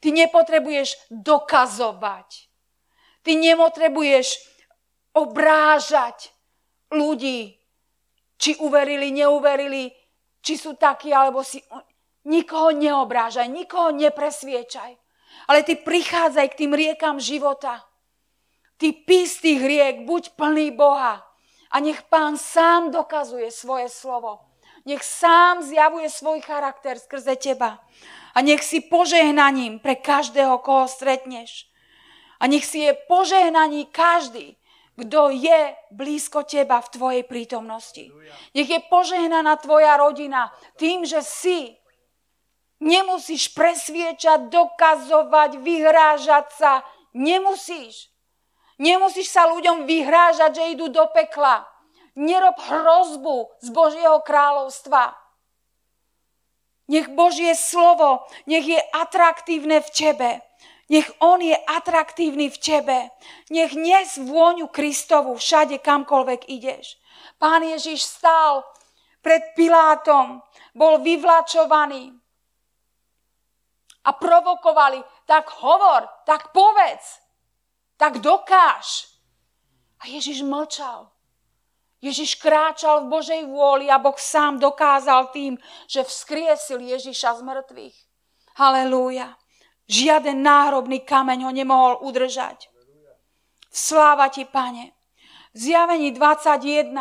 Ty 0.00 0.08
nepotrebuješ 0.16 1.12
dokazovať. 1.12 2.28
Ty 3.20 3.32
nepotrebuješ 3.36 4.26
obrážať 5.12 6.32
ľudí, 6.88 7.60
či 8.40 8.56
uverili, 8.56 9.12
neuverili, 9.12 9.92
či 10.40 10.56
sú 10.56 10.76
takí, 10.76 11.12
alebo 11.12 11.44
si... 11.44 11.62
Nikoho 12.20 12.76
neobrážaj, 12.76 13.48
nikoho 13.48 13.96
nepresviečaj. 13.96 14.92
Ale 15.48 15.64
ty 15.64 15.80
prichádzaj 15.80 16.46
k 16.52 16.58
tým 16.64 16.72
riekam 16.76 17.16
života. 17.16 17.80
Ty 18.76 18.92
pís 18.92 19.40
tých 19.40 19.60
riek, 19.60 20.04
buď 20.04 20.36
plný 20.36 20.76
Boha. 20.76 21.24
A 21.72 21.76
nech 21.80 22.04
pán 22.12 22.36
sám 22.36 22.92
dokazuje 22.92 23.48
svoje 23.48 23.88
slovo. 23.88 24.44
Nech 24.84 25.00
sám 25.00 25.64
zjavuje 25.64 26.12
svoj 26.12 26.44
charakter 26.44 27.00
skrze 27.00 27.36
teba. 27.40 27.80
A 28.36 28.44
nech 28.44 28.60
si 28.60 28.84
požehnaním 28.84 29.80
pre 29.80 29.96
každého, 29.96 30.60
koho 30.60 30.88
stretneš. 30.88 31.72
A 32.40 32.48
nech 32.48 32.64
si 32.64 32.84
je 32.84 32.92
požehnaní 33.08 33.88
každý, 33.88 34.59
kto 34.98 35.30
je 35.32 35.60
blízko 35.94 36.44
teba 36.44 36.80
v 36.82 36.92
tvojej 36.92 37.24
prítomnosti. 37.24 38.10
Nech 38.52 38.68
je 38.68 38.80
požehnaná 38.90 39.56
tvoja 39.60 39.96
rodina 39.96 40.50
tým, 40.76 41.06
že 41.06 41.22
si. 41.24 41.76
Nemusíš 42.80 43.52
presviečať, 43.52 44.48
dokazovať, 44.48 45.60
vyhrážať 45.60 46.46
sa. 46.56 46.72
Nemusíš. 47.12 48.08
Nemusíš 48.80 49.28
sa 49.28 49.44
ľuďom 49.52 49.84
vyhrážať, 49.84 50.56
že 50.56 50.72
idú 50.72 50.88
do 50.88 51.04
pekla. 51.12 51.68
Nerob 52.16 52.56
hrozbu 52.56 53.52
z 53.60 53.68
Božieho 53.68 54.24
kráľovstva. 54.24 55.12
Nech 56.90 57.06
Božie 57.12 57.54
slovo, 57.54 58.26
nech 58.50 58.66
je 58.66 58.80
atraktívne 58.96 59.78
v 59.78 59.88
tebe. 59.94 60.30
Nech 60.90 61.06
On 61.22 61.38
je 61.38 61.54
atraktívny 61.54 62.50
v 62.50 62.58
tebe. 62.58 62.98
Nech 63.54 63.78
nes 63.78 64.18
vôňu 64.18 64.66
Kristovu 64.74 65.38
všade, 65.38 65.78
kamkoľvek 65.78 66.50
ideš. 66.50 66.98
Pán 67.38 67.62
Ježiš 67.62 68.02
stál 68.02 68.66
pred 69.22 69.54
Pilátom, 69.54 70.42
bol 70.74 70.98
vyvlačovaný 70.98 72.10
a 74.04 74.10
provokovali, 74.16 74.98
tak 75.28 75.52
hovor, 75.60 76.08
tak 76.24 76.50
povedz, 76.56 77.20
tak 78.00 78.18
dokáž. 78.18 79.12
A 80.00 80.08
Ježiš 80.08 80.40
mlčal. 80.42 81.12
Ježiš 82.00 82.40
kráčal 82.40 83.04
v 83.04 83.12
Božej 83.12 83.42
vôli 83.44 83.92
a 83.92 84.00
Boh 84.00 84.16
sám 84.16 84.56
dokázal 84.56 85.28
tým, 85.36 85.60
že 85.84 86.00
vzkriesil 86.00 86.80
Ježiša 86.80 87.36
z 87.36 87.40
mŕtvych. 87.44 87.96
Halelúja. 88.56 89.36
Žiaden 89.90 90.38
náhrobný 90.38 91.02
kameň 91.02 91.50
ho 91.50 91.50
nemohol 91.50 91.98
udržať. 92.06 92.70
Sláva 93.74 94.30
ti, 94.30 94.46
pane. 94.46 94.94
V 95.50 95.58
zjavení 95.58 96.14
21, 96.14 96.94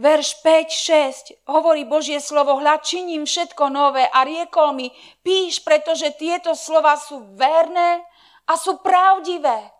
verš 0.00 0.28
5, 0.40 1.44
6, 1.44 1.44
hovorí 1.52 1.84
Božie 1.84 2.24
slovo, 2.24 2.56
hľad 2.56 2.80
činím 2.88 3.28
všetko 3.28 3.68
nové 3.68 4.08
a 4.08 4.24
riekol 4.24 4.72
mi, 4.72 4.88
píš, 5.20 5.60
pretože 5.60 6.16
tieto 6.16 6.56
slova 6.56 6.96
sú 6.96 7.36
verné 7.36 8.00
a 8.48 8.56
sú 8.56 8.80
pravdivé. 8.80 9.73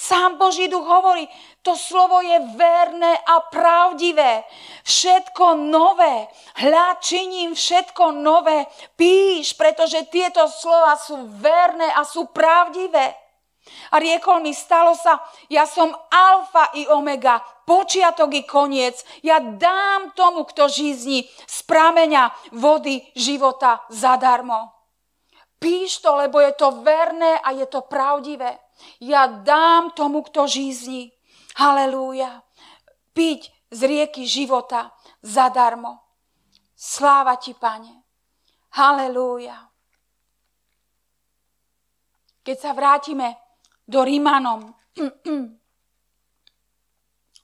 Sám 0.00 0.40
Boží 0.40 0.64
duch 0.64 0.88
hovorí, 0.88 1.28
to 1.60 1.76
slovo 1.76 2.24
je 2.24 2.40
verné 2.56 3.20
a 3.20 3.44
pravdivé. 3.52 4.48
Všetko 4.80 5.60
nové. 5.60 6.24
Hľa, 6.56 7.04
činím 7.04 7.52
všetko 7.52 8.16
nové. 8.16 8.64
Píš, 8.96 9.52
pretože 9.60 10.08
tieto 10.08 10.48
slova 10.48 10.96
sú 10.96 11.28
verné 11.36 11.92
a 11.92 12.08
sú 12.08 12.32
pravdivé. 12.32 13.12
A 13.92 14.00
riekol 14.00 14.40
mi, 14.40 14.56
stalo 14.56 14.96
sa, 14.96 15.20
ja 15.52 15.68
som 15.68 15.92
alfa 16.08 16.72
i 16.80 16.88
omega, 16.88 17.44
počiatok 17.68 18.40
i 18.40 18.48
koniec. 18.48 19.04
Ja 19.20 19.36
dám 19.36 20.16
tomu, 20.16 20.48
kto 20.48 20.72
žízni 20.72 21.28
z 21.44 21.58
prameňa 21.68 22.56
vody 22.56 23.04
života 23.12 23.84
zadarmo. 23.92 24.72
Píš 25.60 26.00
to, 26.00 26.16
lebo 26.16 26.40
je 26.40 26.56
to 26.56 26.80
verné 26.80 27.36
a 27.36 27.52
je 27.52 27.68
to 27.68 27.84
pravdivé. 27.84 28.69
Ja 29.00 29.28
dám 29.28 29.92
tomu, 29.96 30.22
kto 30.26 30.46
žízni. 30.46 31.12
Halelúja. 31.56 32.44
Piť 33.16 33.50
z 33.70 33.80
rieky 33.86 34.26
života 34.26 34.92
zadarmo. 35.22 36.02
Sláva 36.74 37.36
ti, 37.36 37.52
pane. 37.52 38.04
Halelúja. 38.74 39.70
Keď 42.40 42.56
sa 42.56 42.72
vrátime 42.72 43.36
do 43.84 44.00
Rímanom, 44.00 44.72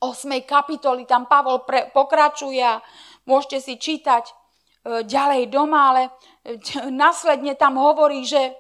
8. 0.01 0.45
kapitoly, 0.45 1.09
tam 1.09 1.25
Pavol 1.25 1.65
pre, 1.65 1.89
pokračuje 1.91 2.61
a 2.61 2.81
môžete 3.25 3.59
si 3.65 3.75
čítať 3.81 4.25
e, 4.29 4.35
ďalej 5.09 5.49
doma, 5.49 5.93
ale 5.93 6.03
e, 6.45 6.61
následne 6.93 7.57
tam 7.57 7.81
hovorí, 7.81 8.23
že 8.29 8.53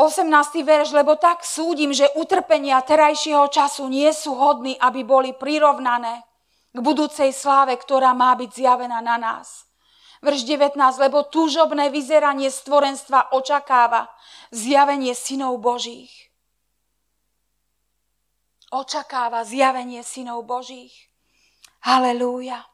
18. 0.00 0.64
verš, 0.64 0.96
lebo 0.96 1.20
tak 1.20 1.44
súdim, 1.44 1.92
že 1.92 2.08
utrpenia 2.16 2.80
terajšieho 2.80 3.52
času 3.52 3.84
nie 3.92 4.08
sú 4.16 4.32
hodní, 4.32 4.80
aby 4.80 5.04
boli 5.04 5.36
prirovnané 5.36 6.24
k 6.72 6.78
budúcej 6.80 7.36
sláve, 7.36 7.76
ktorá 7.76 8.16
má 8.16 8.32
byť 8.32 8.48
zjavená 8.48 9.04
na 9.04 9.20
nás. 9.20 9.68
Verš 10.24 10.48
19, 10.48 10.76
lebo 11.04 11.28
túžobné 11.28 11.92
vyzeranie 11.92 12.48
stvorenstva 12.48 13.36
očakáva 13.36 14.08
zjavenie 14.48 15.12
synov 15.12 15.60
Božích. 15.60 16.32
Očakáva 18.72 19.44
zjavenie 19.44 20.00
synov 20.00 20.48
Božích. 20.48 21.12
Halelúja. 21.84 22.64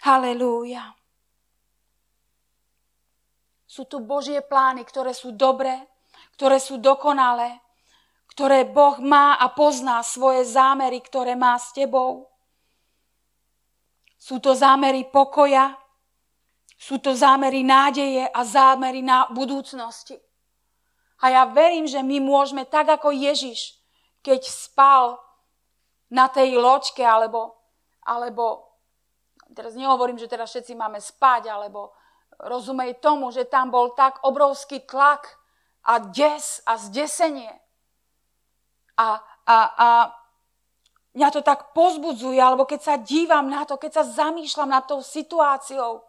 Halelúja. 0.00 0.96
Sú 3.68 3.84
tu 3.84 4.00
Božie 4.00 4.40
plány, 4.40 4.88
ktoré 4.88 5.12
sú 5.12 5.36
dobré, 5.36 5.84
ktoré 6.38 6.62
sú 6.62 6.78
dokonalé, 6.78 7.58
ktoré 8.30 8.62
Boh 8.62 9.02
má 9.02 9.34
a 9.34 9.50
pozná 9.50 9.98
svoje 10.06 10.46
zámery, 10.46 11.02
ktoré 11.02 11.34
má 11.34 11.58
s 11.58 11.74
tebou. 11.74 12.30
Sú 14.14 14.38
to 14.38 14.54
zámery 14.54 15.10
pokoja, 15.10 15.74
sú 16.78 17.02
to 17.02 17.10
zámery 17.10 17.66
nádeje 17.66 18.30
a 18.30 18.40
zámery 18.46 19.02
na 19.02 19.26
budúcnosti. 19.34 20.14
A 21.18 21.34
ja 21.34 21.42
verím, 21.50 21.90
že 21.90 21.98
my 21.98 22.22
môžeme 22.22 22.62
tak 22.62 22.86
ako 22.86 23.10
Ježiš, 23.10 23.74
keď 24.22 24.46
spal 24.46 25.18
na 26.06 26.30
tej 26.30 26.54
loďke, 26.54 27.02
alebo, 27.02 27.58
alebo 28.06 28.70
teraz 29.50 29.74
nehovorím, 29.74 30.22
že 30.22 30.30
teraz 30.30 30.54
všetci 30.54 30.78
máme 30.78 31.02
spať, 31.02 31.50
alebo 31.50 31.90
rozumej 32.38 33.02
tomu, 33.02 33.34
že 33.34 33.50
tam 33.50 33.74
bol 33.74 33.98
tak 33.98 34.22
obrovský 34.22 34.86
tlak 34.86 35.37
a 35.88 36.04
des 36.12 36.60
a 36.68 36.76
zdesenie. 36.76 37.48
A, 39.00 39.24
a, 39.48 39.56
a 39.56 39.88
mňa 41.16 41.28
to 41.32 41.40
tak 41.40 41.72
pozbudzuje, 41.72 42.36
alebo 42.36 42.68
keď 42.68 42.80
sa 42.84 42.94
dívam 43.00 43.48
na 43.48 43.64
to, 43.64 43.80
keď 43.80 44.02
sa 44.02 44.28
zamýšľam 44.28 44.68
nad 44.68 44.84
tou 44.84 45.00
situáciou, 45.00 46.04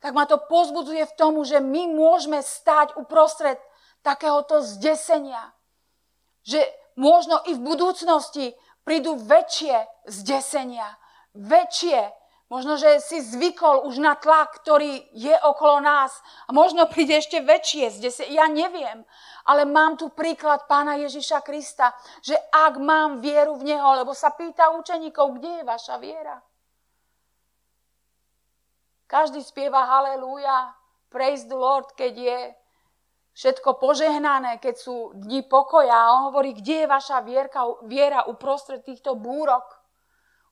tak 0.00 0.16
ma 0.16 0.24
to 0.24 0.40
pozbudzuje 0.48 1.04
v 1.04 1.16
tomu, 1.20 1.44
že 1.44 1.60
my 1.60 1.92
môžeme 1.92 2.40
stať 2.40 2.96
uprostred 2.96 3.60
takéhoto 4.00 4.64
zdesenia. 4.64 5.52
Že 6.42 6.64
možno 6.96 7.38
i 7.46 7.54
v 7.54 7.62
budúcnosti 7.62 8.56
prídu 8.82 9.14
väčšie 9.14 10.08
zdesenia, 10.10 10.98
väčšie 11.36 12.21
Možno, 12.52 12.76
že 12.76 13.00
si 13.00 13.24
zvykol 13.24 13.88
už 13.88 13.96
na 13.96 14.12
tlak, 14.12 14.60
ktorý 14.60 15.08
je 15.16 15.32
okolo 15.40 15.80
nás. 15.80 16.12
A 16.44 16.52
možno 16.52 16.84
príde 16.84 17.16
ešte 17.16 17.40
väčšie 17.40 17.96
zdese. 17.96 18.28
Ja 18.28 18.44
neviem. 18.44 19.08
Ale 19.48 19.64
mám 19.64 19.96
tu 19.96 20.12
príklad 20.12 20.68
pána 20.68 21.00
Ježiša 21.00 21.40
Krista, 21.40 21.96
že 22.20 22.36
ak 22.52 22.76
mám 22.76 23.24
vieru 23.24 23.56
v 23.56 23.72
Neho, 23.72 24.04
lebo 24.04 24.12
sa 24.12 24.36
pýta 24.36 24.68
učeníkov, 24.76 25.40
kde 25.40 25.64
je 25.64 25.64
vaša 25.64 25.96
viera? 25.96 26.44
Každý 29.08 29.40
spieva 29.40 29.88
halleluja, 29.88 30.76
praise 31.08 31.48
the 31.48 31.56
Lord, 31.56 31.96
keď 31.96 32.12
je 32.20 32.38
všetko 33.32 33.80
požehnané, 33.80 34.60
keď 34.60 34.76
sú 34.76 35.16
dni 35.16 35.48
pokoja. 35.48 35.96
A 35.96 36.12
on 36.20 36.28
hovorí, 36.28 36.52
kde 36.52 36.84
je 36.84 36.92
vaša 36.92 37.24
vierka, 37.24 37.64
viera 37.88 38.28
uprostred 38.28 38.84
týchto 38.84 39.16
búrok, 39.16 39.64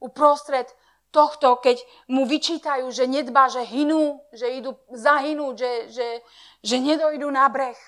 uprostred 0.01 0.65
tohto, 1.11 1.59
keď 1.59 1.83
mu 2.11 2.27
vyčítajú, 2.27 2.87
že 2.91 3.07
nedbá, 3.07 3.51
že 3.51 3.67
hynú, 3.67 4.23
že 4.31 4.47
idú 4.51 4.79
zahynúť, 4.91 5.55
že, 5.59 5.73
že, 5.91 6.09
že 6.63 6.77
nedojdu 6.79 7.27
na 7.31 7.47
breh. 7.51 7.79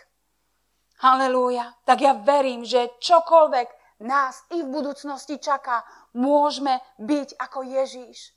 Halelúja. 1.02 1.74
Tak 1.82 1.98
ja 1.98 2.14
verím, 2.14 2.62
že 2.62 2.94
čokoľvek 3.02 3.68
nás 4.06 4.46
i 4.54 4.62
v 4.62 4.70
budúcnosti 4.70 5.38
čaká, 5.38 5.82
môžeme 6.14 6.82
byť 6.98 7.38
ako 7.38 7.58
Ježíš. 7.62 8.34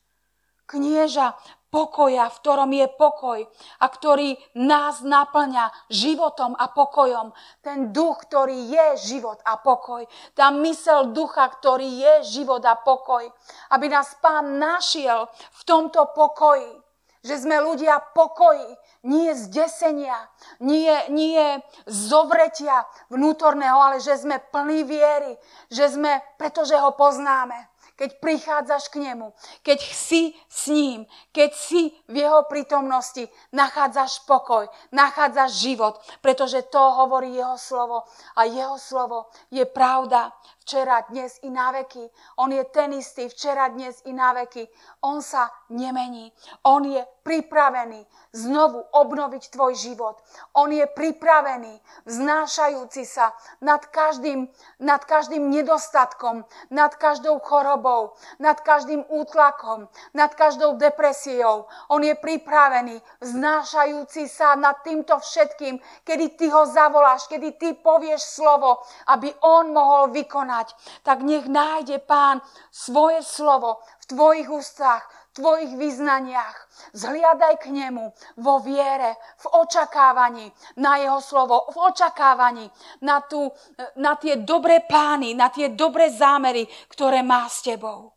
Knieža 0.65 1.37
pokoja, 1.75 2.31
v 2.31 2.39
ktorom 2.39 2.71
je 2.71 2.87
pokoj 2.87 3.39
a 3.83 3.85
ktorý 3.91 4.39
nás 4.55 5.03
naplňa 5.03 5.91
životom 5.91 6.55
a 6.55 6.71
pokojom. 6.71 7.35
Ten 7.59 7.91
duch, 7.91 8.23
ktorý 8.31 8.71
je 8.71 8.87
život 9.11 9.43
a 9.43 9.59
pokoj. 9.59 10.07
Tá 10.31 10.55
mysel 10.55 11.11
ducha, 11.11 11.51
ktorý 11.51 11.83
je 11.83 12.39
život 12.39 12.63
a 12.63 12.79
pokoj. 12.79 13.27
Aby 13.75 13.91
nás 13.91 14.15
pán 14.23 14.55
našiel 14.55 15.27
v 15.27 15.61
tomto 15.67 16.15
pokoji. 16.15 16.79
Že 17.25 17.43
sme 17.43 17.57
ľudia 17.57 17.99
pokoji, 18.13 18.69
nie 19.09 19.33
zdesenia, 19.33 20.29
nie, 20.61 20.93
nie 21.09 21.57
zovretia 21.89 22.85
vnútorného, 23.09 23.81
ale 23.81 23.97
že 23.97 24.13
sme 24.13 24.37
plní 24.53 24.85
viery, 24.85 25.33
že 25.73 25.89
sme, 25.89 26.21
pretože 26.37 26.77
ho 26.77 26.93
poznáme 26.93 27.74
keď 27.95 28.19
prichádzaš 28.19 28.91
k 28.91 29.07
nemu, 29.07 29.31
keď 29.63 29.79
si 29.79 30.35
s 30.51 30.67
ním, 30.67 31.07
keď 31.31 31.51
si 31.55 31.95
v 32.11 32.15
jeho 32.27 32.43
prítomnosti, 32.47 33.27
nachádzaš 33.55 34.27
pokoj, 34.27 34.67
nachádzaš 34.91 35.51
život, 35.51 35.95
pretože 36.19 36.67
to 36.67 36.79
hovorí 36.79 37.35
jeho 37.35 37.55
slovo. 37.55 38.03
A 38.35 38.43
jeho 38.43 38.75
slovo 38.75 39.31
je 39.47 39.63
pravda 39.63 40.35
včera, 40.65 41.05
dnes 41.13 41.37
i 41.45 41.49
na 41.53 41.69
veky. 41.71 42.09
On 42.41 42.49
je 42.49 42.65
ten 42.73 42.89
istý 42.97 43.29
včera, 43.29 43.69
dnes 43.69 44.01
i 44.09 44.13
na 44.13 44.33
veky. 44.33 44.65
On 45.05 45.21
sa 45.21 45.53
nemení. 45.69 46.33
On 46.65 46.81
je 46.81 47.05
pripravený 47.21 48.01
znovu 48.33 48.81
obnoviť 48.81 49.49
tvoj 49.49 49.73
život. 49.77 50.17
On 50.53 50.69
je 50.69 50.85
pripravený, 50.85 51.81
vznášajúci 52.05 53.05
sa 53.05 53.33
nad 53.61 53.81
každým, 53.89 54.45
nad 54.81 55.01
každým 55.05 55.49
nedostatkom, 55.49 56.45
nad 56.69 56.93
každou 56.97 57.41
chorobou, 57.41 58.13
nad 58.37 58.61
každým 58.61 59.05
útlakom, 59.09 59.89
nad 60.13 60.33
každou 60.33 60.77
depresiou. 60.77 61.65
On 61.89 62.01
je 62.01 62.13
pripravený, 62.13 63.01
vznášajúci 63.21 64.29
sa 64.29 64.53
nad 64.57 64.81
týmto 64.85 65.17
všetkým, 65.17 65.77
kedy 66.05 66.25
ty 66.37 66.45
ho 66.49 66.65
zavoláš, 66.69 67.25
kedy 67.29 67.57
ty 67.57 67.73
povieš 67.73 68.21
slovo, 68.21 68.81
aby 69.09 69.33
on 69.41 69.73
mohol 69.73 70.13
vykonať. 70.13 70.54
Tak 71.03 71.25
nech 71.25 71.49
nájde 71.49 71.99
pán 71.99 72.39
svoje 72.71 73.19
slovo 73.25 73.83
v 73.99 74.05
tvojich 74.05 74.49
ústach, 74.49 75.03
tvojich 75.35 75.75
vyznaniach. 75.75 76.55
Zhliadaj 76.95 77.59
k 77.59 77.75
nemu 77.75 78.07
vo 78.39 78.63
viere, 78.63 79.19
v 79.43 79.45
očakávaní 79.59 80.47
na 80.79 80.95
jeho 80.95 81.19
slovo, 81.19 81.67
v 81.75 81.77
očakávaní 81.91 82.71
na, 83.03 83.19
tú, 83.19 83.51
na 83.99 84.15
tie 84.15 84.39
dobré 84.39 84.79
plány, 84.87 85.35
na 85.35 85.51
tie 85.51 85.75
dobré 85.75 86.07
zámery, 86.07 86.63
ktoré 86.87 87.19
má 87.19 87.51
s 87.51 87.67
tebou. 87.67 88.15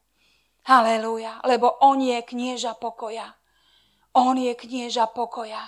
Halelúja, 0.70 1.42
lebo 1.42 1.80
on 1.82 1.98
je 1.98 2.22
knieža 2.22 2.78
pokoja. 2.78 3.34
On 4.14 4.38
je 4.38 4.54
knieža 4.54 5.10
pokoja. 5.10 5.64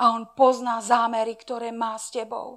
A 0.00 0.16
on 0.16 0.32
pozná 0.32 0.80
zámery, 0.80 1.36
ktoré 1.36 1.76
má 1.76 2.00
s 2.00 2.08
tebou. 2.08 2.56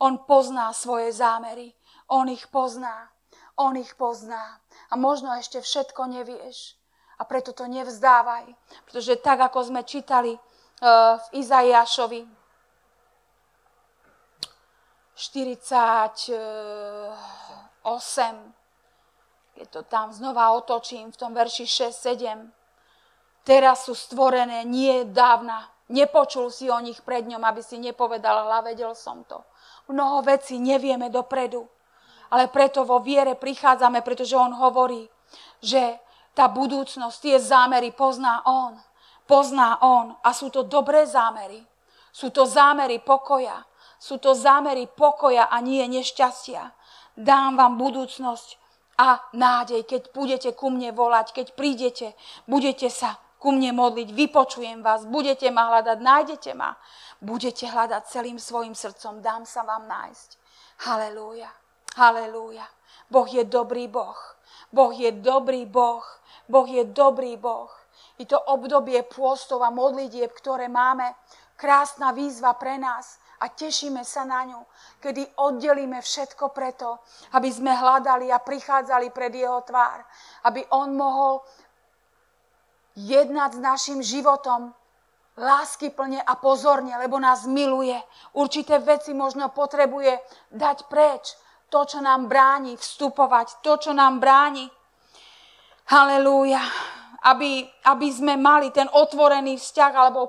On 0.00 0.24
pozná 0.24 0.72
svoje 0.72 1.12
zámery. 1.12 1.76
On 2.08 2.28
ich 2.28 2.48
pozná. 2.48 3.10
On 3.56 3.76
ich 3.76 3.94
pozná. 3.94 4.60
A 4.90 4.98
možno 4.98 5.32
ešte 5.38 5.62
všetko 5.62 6.10
nevieš 6.10 6.76
a 7.18 7.22
preto 7.22 7.54
to 7.54 7.70
nevzdávaj. 7.70 8.50
Pretože 8.90 9.22
tak, 9.22 9.40
ako 9.40 9.70
sme 9.70 9.86
čítali 9.86 10.34
uh, 10.34 10.40
v 11.18 11.26
Izaiášovi 11.38 12.26
48, 15.14 16.34
keď 19.54 19.66
to 19.70 19.80
tam 19.86 20.10
znova 20.10 20.50
otočím 20.58 21.14
v 21.14 21.16
tom 21.16 21.30
verši 21.30 21.70
6-7, 21.70 22.50
teraz 23.46 23.86
sú 23.86 23.94
stvorené 23.94 24.66
nie 24.66 25.06
dávna. 25.06 25.70
Nepočul 25.86 26.50
si 26.50 26.66
o 26.66 26.80
nich 26.82 26.98
pred 27.06 27.28
ňom, 27.30 27.44
aby 27.46 27.62
si 27.62 27.78
nepovedal, 27.78 28.50
hla, 28.50 28.66
vedel 28.66 28.96
som 28.98 29.22
to. 29.22 29.38
Mnoho 29.86 30.24
vecí 30.26 30.58
nevieme 30.58 31.12
dopredu, 31.12 31.68
ale 32.30 32.48
preto 32.48 32.84
vo 32.84 33.00
viere 33.00 33.34
prichádzame, 33.34 34.00
pretože 34.00 34.36
on 34.36 34.52
hovorí, 34.54 35.08
že 35.60 35.98
tá 36.34 36.50
budúcnosť, 36.50 37.16
tie 37.22 37.36
zámery 37.38 37.94
pozná 37.94 38.42
On. 38.44 38.74
Pozná 39.24 39.78
On. 39.80 40.12
A 40.20 40.34
sú 40.34 40.50
to 40.50 40.66
dobré 40.66 41.06
zámery. 41.06 41.62
Sú 42.10 42.30
to 42.34 42.44
zámery 42.44 43.00
pokoja. 43.00 43.64
Sú 43.98 44.20
to 44.20 44.36
zámery 44.36 44.90
pokoja 44.90 45.48
a 45.48 45.56
nie 45.64 45.80
nešťastia. 45.88 46.74
Dám 47.14 47.56
vám 47.56 47.78
budúcnosť 47.78 48.58
a 48.98 49.18
nádej, 49.34 49.86
keď 49.86 50.02
budete 50.14 50.50
ku 50.54 50.70
mne 50.70 50.94
volať, 50.94 51.34
keď 51.34 51.46
prídete, 51.54 52.14
budete 52.46 52.90
sa 52.90 53.18
ku 53.38 53.50
mne 53.54 53.74
modliť, 53.74 54.08
vypočujem 54.14 54.80
vás, 54.80 55.04
budete 55.04 55.50
ma 55.50 55.68
hľadať, 55.70 55.98
nájdete 56.00 56.52
ma. 56.54 56.74
Budete 57.20 57.68
hľadať 57.68 58.02
celým 58.08 58.38
svojim 58.38 58.74
srdcom, 58.76 59.20
dám 59.20 59.48
sa 59.48 59.64
vám 59.64 59.86
nájsť. 59.88 60.30
Halelúja, 60.84 61.50
halelúja. 61.96 62.66
Boh 63.10 63.26
je 63.28 63.44
dobrý 63.44 63.86
Boh. 63.88 64.16
Boh 64.74 64.92
je 64.94 65.10
dobrý 65.12 65.66
Boh. 65.66 66.04
Boh 66.48 66.68
je 66.68 66.84
dobrý 66.84 67.36
Boh. 67.38 67.70
I 68.18 68.26
to 68.26 68.38
obdobie 68.38 69.02
pôstov 69.06 69.62
a 69.62 69.74
modlitieb, 69.74 70.30
ktoré 70.30 70.70
máme, 70.70 71.14
krásna 71.58 72.10
výzva 72.14 72.54
pre 72.54 72.78
nás 72.78 73.18
a 73.42 73.50
tešíme 73.50 74.02
sa 74.06 74.22
na 74.22 74.46
ňu, 74.46 74.60
kedy 75.02 75.38
oddelíme 75.38 75.98
všetko 75.98 76.54
preto, 76.54 77.02
aby 77.34 77.50
sme 77.50 77.74
hľadali 77.74 78.30
a 78.30 78.42
prichádzali 78.42 79.10
pred 79.10 79.34
jeho 79.34 79.62
tvár, 79.66 80.02
aby 80.46 80.62
on 80.70 80.94
mohol 80.94 81.42
jednať 82.94 83.58
s 83.58 83.60
našim 83.60 84.00
životom 84.02 84.70
lásky 85.34 85.90
plne 85.90 86.22
a 86.22 86.34
pozorne, 86.38 86.94
lebo 86.94 87.18
nás 87.18 87.46
miluje. 87.46 87.98
Určité 88.38 88.78
veci 88.78 89.10
možno 89.10 89.50
potrebuje 89.50 90.14
dať 90.54 90.78
preč. 90.86 91.34
To, 91.74 91.82
čo 91.82 91.98
nám 91.98 92.30
bráni 92.30 92.78
vstupovať, 92.78 93.58
to, 93.66 93.74
čo 93.82 93.90
nám 93.90 94.22
bráni 94.22 94.70
Halelúja. 95.90 96.62
Aby, 97.24 97.66
aby 97.88 98.08
sme 98.12 98.36
mali 98.36 98.68
ten 98.70 98.84
otvorený 98.86 99.56
vzťah 99.56 99.92
alebo 99.96 100.28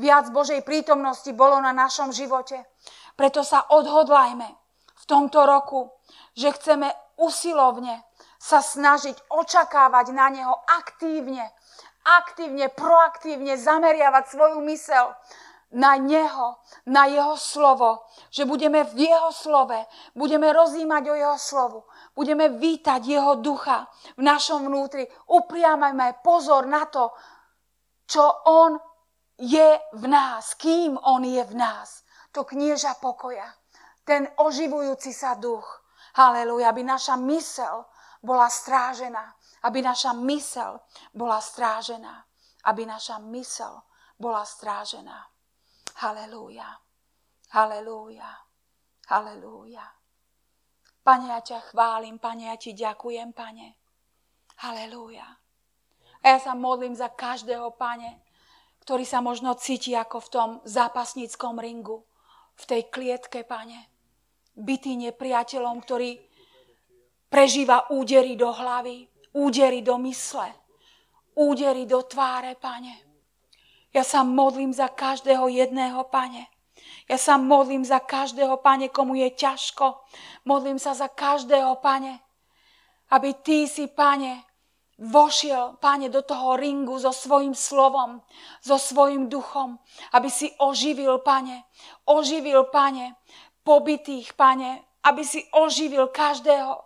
viac 0.00 0.32
Božej 0.32 0.64
prítomnosti 0.64 1.28
bolo 1.36 1.60
na 1.60 1.70
našom 1.70 2.10
živote. 2.16 2.64
Preto 3.12 3.44
sa 3.44 3.68
odhodlajme 3.70 4.48
v 4.96 5.04
tomto 5.04 5.44
roku, 5.44 5.92
že 6.32 6.48
chceme 6.56 6.88
usilovne 7.20 8.00
sa 8.40 8.64
snažiť 8.64 9.28
očakávať 9.28 10.16
na 10.16 10.32
Neho 10.32 10.56
aktívne, 10.80 11.44
aktívne, 12.24 12.72
proaktívne 12.72 13.60
zameriavať 13.60 14.24
svoju 14.32 14.58
mysel 14.64 15.12
na 15.70 15.94
Neho, 15.94 16.58
na 16.90 17.06
Jeho 17.06 17.38
slovo, 17.38 18.10
že 18.30 18.42
budeme 18.42 18.82
v 18.82 19.06
Jeho 19.06 19.30
slove, 19.30 19.86
budeme 20.18 20.50
rozímať 20.50 21.02
o 21.10 21.14
Jeho 21.14 21.38
slovu, 21.38 21.78
budeme 22.14 22.50
vítať 22.58 23.00
Jeho 23.06 23.38
ducha 23.38 23.86
v 24.18 24.22
našom 24.26 24.66
vnútri. 24.66 25.06
Upriamajme 25.30 26.22
pozor 26.26 26.66
na 26.66 26.90
to, 26.90 27.14
čo 28.10 28.26
On 28.50 28.74
je 29.38 29.78
v 29.94 30.04
nás, 30.10 30.58
kým 30.58 30.98
On 30.98 31.22
je 31.22 31.44
v 31.46 31.54
nás. 31.54 32.02
To 32.34 32.42
knieža 32.42 32.98
pokoja, 32.98 33.46
ten 34.02 34.26
oživujúci 34.38 35.14
sa 35.14 35.38
duch. 35.38 35.66
Haleluja, 36.14 36.74
aby 36.74 36.82
naša 36.82 37.14
mysel 37.14 37.86
bola 38.22 38.50
strážená, 38.50 39.34
aby 39.62 39.82
naša 39.82 40.14
mysel 40.18 40.82
bola 41.14 41.38
strážená, 41.38 42.26
aby 42.66 42.86
naša 42.86 43.22
mysel 43.30 43.82
bola 44.18 44.42
strážená. 44.42 45.30
Halelúja. 45.98 46.78
Halelúja. 47.50 48.30
Halelúja. 49.10 49.86
Pane, 51.02 51.26
ja 51.32 51.40
ťa 51.42 51.74
chválim, 51.74 52.22
Pane, 52.22 52.46
ja 52.46 52.56
ti 52.60 52.70
ďakujem, 52.76 53.34
Pane. 53.34 53.74
Halelúja. 54.62 55.26
A 56.20 56.24
ja 56.36 56.38
sa 56.38 56.52
modlím 56.54 56.94
za 56.94 57.10
každého, 57.10 57.74
Pane, 57.74 58.22
ktorý 58.86 59.02
sa 59.02 59.24
možno 59.24 59.56
cíti 59.56 59.96
ako 59.96 60.22
v 60.22 60.28
tom 60.30 60.50
zápasníckom 60.68 61.58
ringu, 61.58 62.04
v 62.54 62.64
tej 62.68 62.82
klietke, 62.92 63.42
Pane. 63.42 63.88
Bytý 64.54 64.94
nepriateľom, 65.00 65.76
ktorý 65.82 66.20
prežíva 67.32 67.88
údery 67.90 68.36
do 68.36 68.52
hlavy, 68.52 69.08
údery 69.34 69.80
do 69.80 69.96
mysle, 70.04 70.52
údery 71.34 71.88
do 71.88 72.04
tváre, 72.04 72.54
Pane. 72.54 73.09
Ja 73.90 74.06
sa 74.06 74.22
modlím 74.22 74.70
za 74.70 74.86
každého 74.86 75.50
jedného, 75.50 76.06
pane. 76.06 76.46
Ja 77.10 77.18
sa 77.18 77.34
modlím 77.34 77.82
za 77.82 77.98
každého, 77.98 78.62
pane, 78.62 78.86
komu 78.88 79.18
je 79.18 79.34
ťažko. 79.34 79.98
Modlím 80.46 80.78
sa 80.78 80.94
za 80.94 81.10
každého, 81.10 81.82
pane, 81.82 82.22
aby 83.10 83.34
ty 83.42 83.66
si, 83.66 83.90
pane, 83.90 84.46
vošiel, 85.00 85.80
pane, 85.82 86.06
do 86.06 86.22
toho 86.22 86.54
ringu 86.54 87.02
so 87.02 87.10
svojím 87.10 87.54
slovom, 87.54 88.22
so 88.62 88.78
svojím 88.78 89.26
duchom, 89.26 89.78
aby 90.14 90.30
si 90.30 90.54
oživil, 90.62 91.18
pane, 91.18 91.66
oživil, 92.06 92.70
pane, 92.70 93.18
pobytých, 93.66 94.38
pane, 94.38 94.86
aby 95.02 95.24
si 95.24 95.42
oživil 95.50 96.14
každého, 96.14 96.78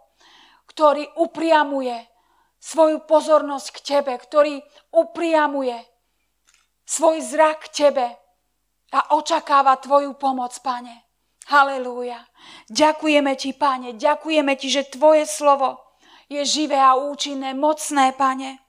ktorý 0.73 1.05
upriamuje 1.21 2.01
svoju 2.57 3.05
pozornosť 3.05 3.67
k 3.77 3.79
tebe, 3.81 4.17
ktorý 4.17 4.65
upriamuje 4.89 5.77
svoj 6.85 7.21
zrak 7.25 7.69
k 7.69 7.91
Tebe 7.91 8.07
a 8.95 9.01
očakáva 9.17 9.77
Tvoju 9.81 10.15
pomoc, 10.15 10.55
Pane. 10.63 11.05
Halelúja. 11.45 12.25
Ďakujeme 12.73 13.37
Ti, 13.37 13.53
Pane, 13.53 13.97
ďakujeme 13.97 14.53
Ti, 14.57 14.69
že 14.71 14.89
Tvoje 14.89 15.29
slovo 15.29 15.77
je 16.29 16.45
živé 16.45 16.81
a 16.81 16.95
účinné, 16.95 17.55
mocné, 17.55 18.13
pane. 18.13 18.65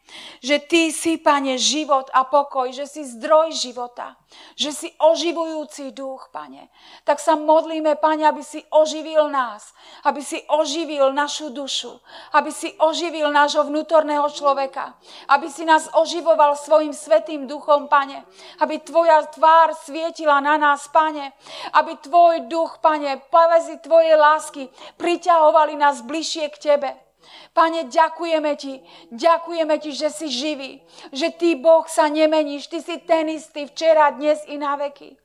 Že 0.45 0.59
Ty 0.69 0.83
si, 0.93 1.17
Pane, 1.17 1.57
život 1.57 2.13
a 2.13 2.29
pokoj, 2.29 2.69
že 2.69 2.85
si 2.85 3.01
zdroj 3.01 3.57
života, 3.57 4.13
že 4.53 4.69
si 4.69 4.93
oživujúci 5.01 5.97
duch, 5.97 6.29
Pane. 6.29 6.69
Tak 7.01 7.17
sa 7.17 7.33
modlíme, 7.33 7.97
Pane, 7.97 8.21
aby 8.29 8.45
si 8.45 8.61
oživil 8.69 9.33
nás, 9.33 9.73
aby 10.05 10.21
si 10.21 10.45
oživil 10.45 11.09
našu 11.09 11.49
dušu, 11.49 11.89
aby 12.37 12.53
si 12.53 12.77
oživil 12.77 13.33
nášho 13.33 13.65
vnútorného 13.65 14.29
človeka, 14.29 14.93
aby 15.25 15.49
si 15.49 15.65
nás 15.65 15.89
oživoval 15.97 16.53
svojim 16.53 16.93
svetým 16.93 17.49
duchom, 17.49 17.89
Pane, 17.89 18.29
aby 18.61 18.77
Tvoja 18.85 19.25
tvár 19.25 19.73
svietila 19.73 20.37
na 20.37 20.61
nás, 20.61 20.85
Pane, 20.85 21.33
aby 21.73 21.97
Tvoj 21.97 22.45
duch, 22.45 22.77
Pane, 22.77 23.25
povezi 23.33 23.81
Tvojej 23.81 24.13
lásky 24.13 24.69
priťahovali 25.01 25.81
nás 25.81 26.05
bližšie 26.05 26.45
k 26.53 26.57
Tebe. 26.61 27.04
Pane, 27.53 27.87
ďakujeme 27.87 28.51
Ti, 28.55 28.73
ďakujeme 29.11 29.75
Ti, 29.79 29.91
že 29.95 30.09
si 30.09 30.27
živý, 30.27 30.81
že 31.11 31.31
Ty, 31.31 31.55
Boh, 31.55 31.87
sa 31.87 32.11
nemeníš, 32.11 32.67
Ty 32.67 32.79
si 32.81 32.97
ten 33.03 33.29
istý 33.29 33.65
včera, 33.71 34.11
dnes 34.11 34.43
i 34.45 34.57
na 34.57 34.75
veky. 34.75 35.15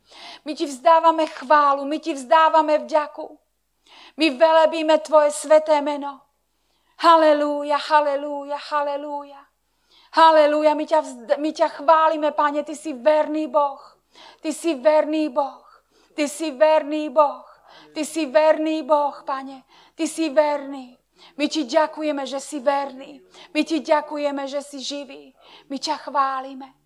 My 0.45 0.55
Ti 0.55 0.67
vzdávame 0.67 1.27
chválu, 1.27 1.85
my 1.85 1.99
Ti 1.99 2.15
vzdávame 2.15 2.79
vďaku. 2.87 3.39
My 4.17 4.31
velebíme 4.31 4.99
Tvoje 4.99 5.31
sveté 5.31 5.81
meno. 5.81 6.21
Halelúja, 7.01 7.81
halelúja, 7.81 8.59
halelúja. 8.61 9.41
Halelúja, 10.11 10.75
my 10.75 10.85
ťa, 10.87 11.01
my 11.39 11.51
ťa 11.55 11.69
chválime, 11.81 12.31
Pane, 12.37 12.63
Ty 12.63 12.77
si 12.77 12.93
verný 12.93 13.49
Boh. 13.49 13.81
Ty 14.43 14.53
si 14.53 14.75
verný 14.75 15.29
Boh. 15.31 15.65
Ty 16.15 16.29
si 16.29 16.51
verný 16.51 17.09
Boh. 17.09 17.47
Ty 17.95 18.05
si 18.05 18.27
verný 18.27 18.83
Boh, 18.83 19.23
Pane. 19.25 19.65
Ty 19.95 20.05
si 20.09 20.29
verný. 20.31 21.00
My 21.37 21.47
ti 21.49 21.69
ďakujeme, 21.69 22.25
že 22.27 22.41
si 22.41 22.59
verný. 22.61 23.21
My 23.53 23.63
ti 23.65 23.81
ďakujeme, 23.85 24.43
že 24.49 24.61
si 24.65 24.79
živý. 24.81 25.37
My 25.69 25.77
ťa 25.77 26.09
chválime. 26.09 26.80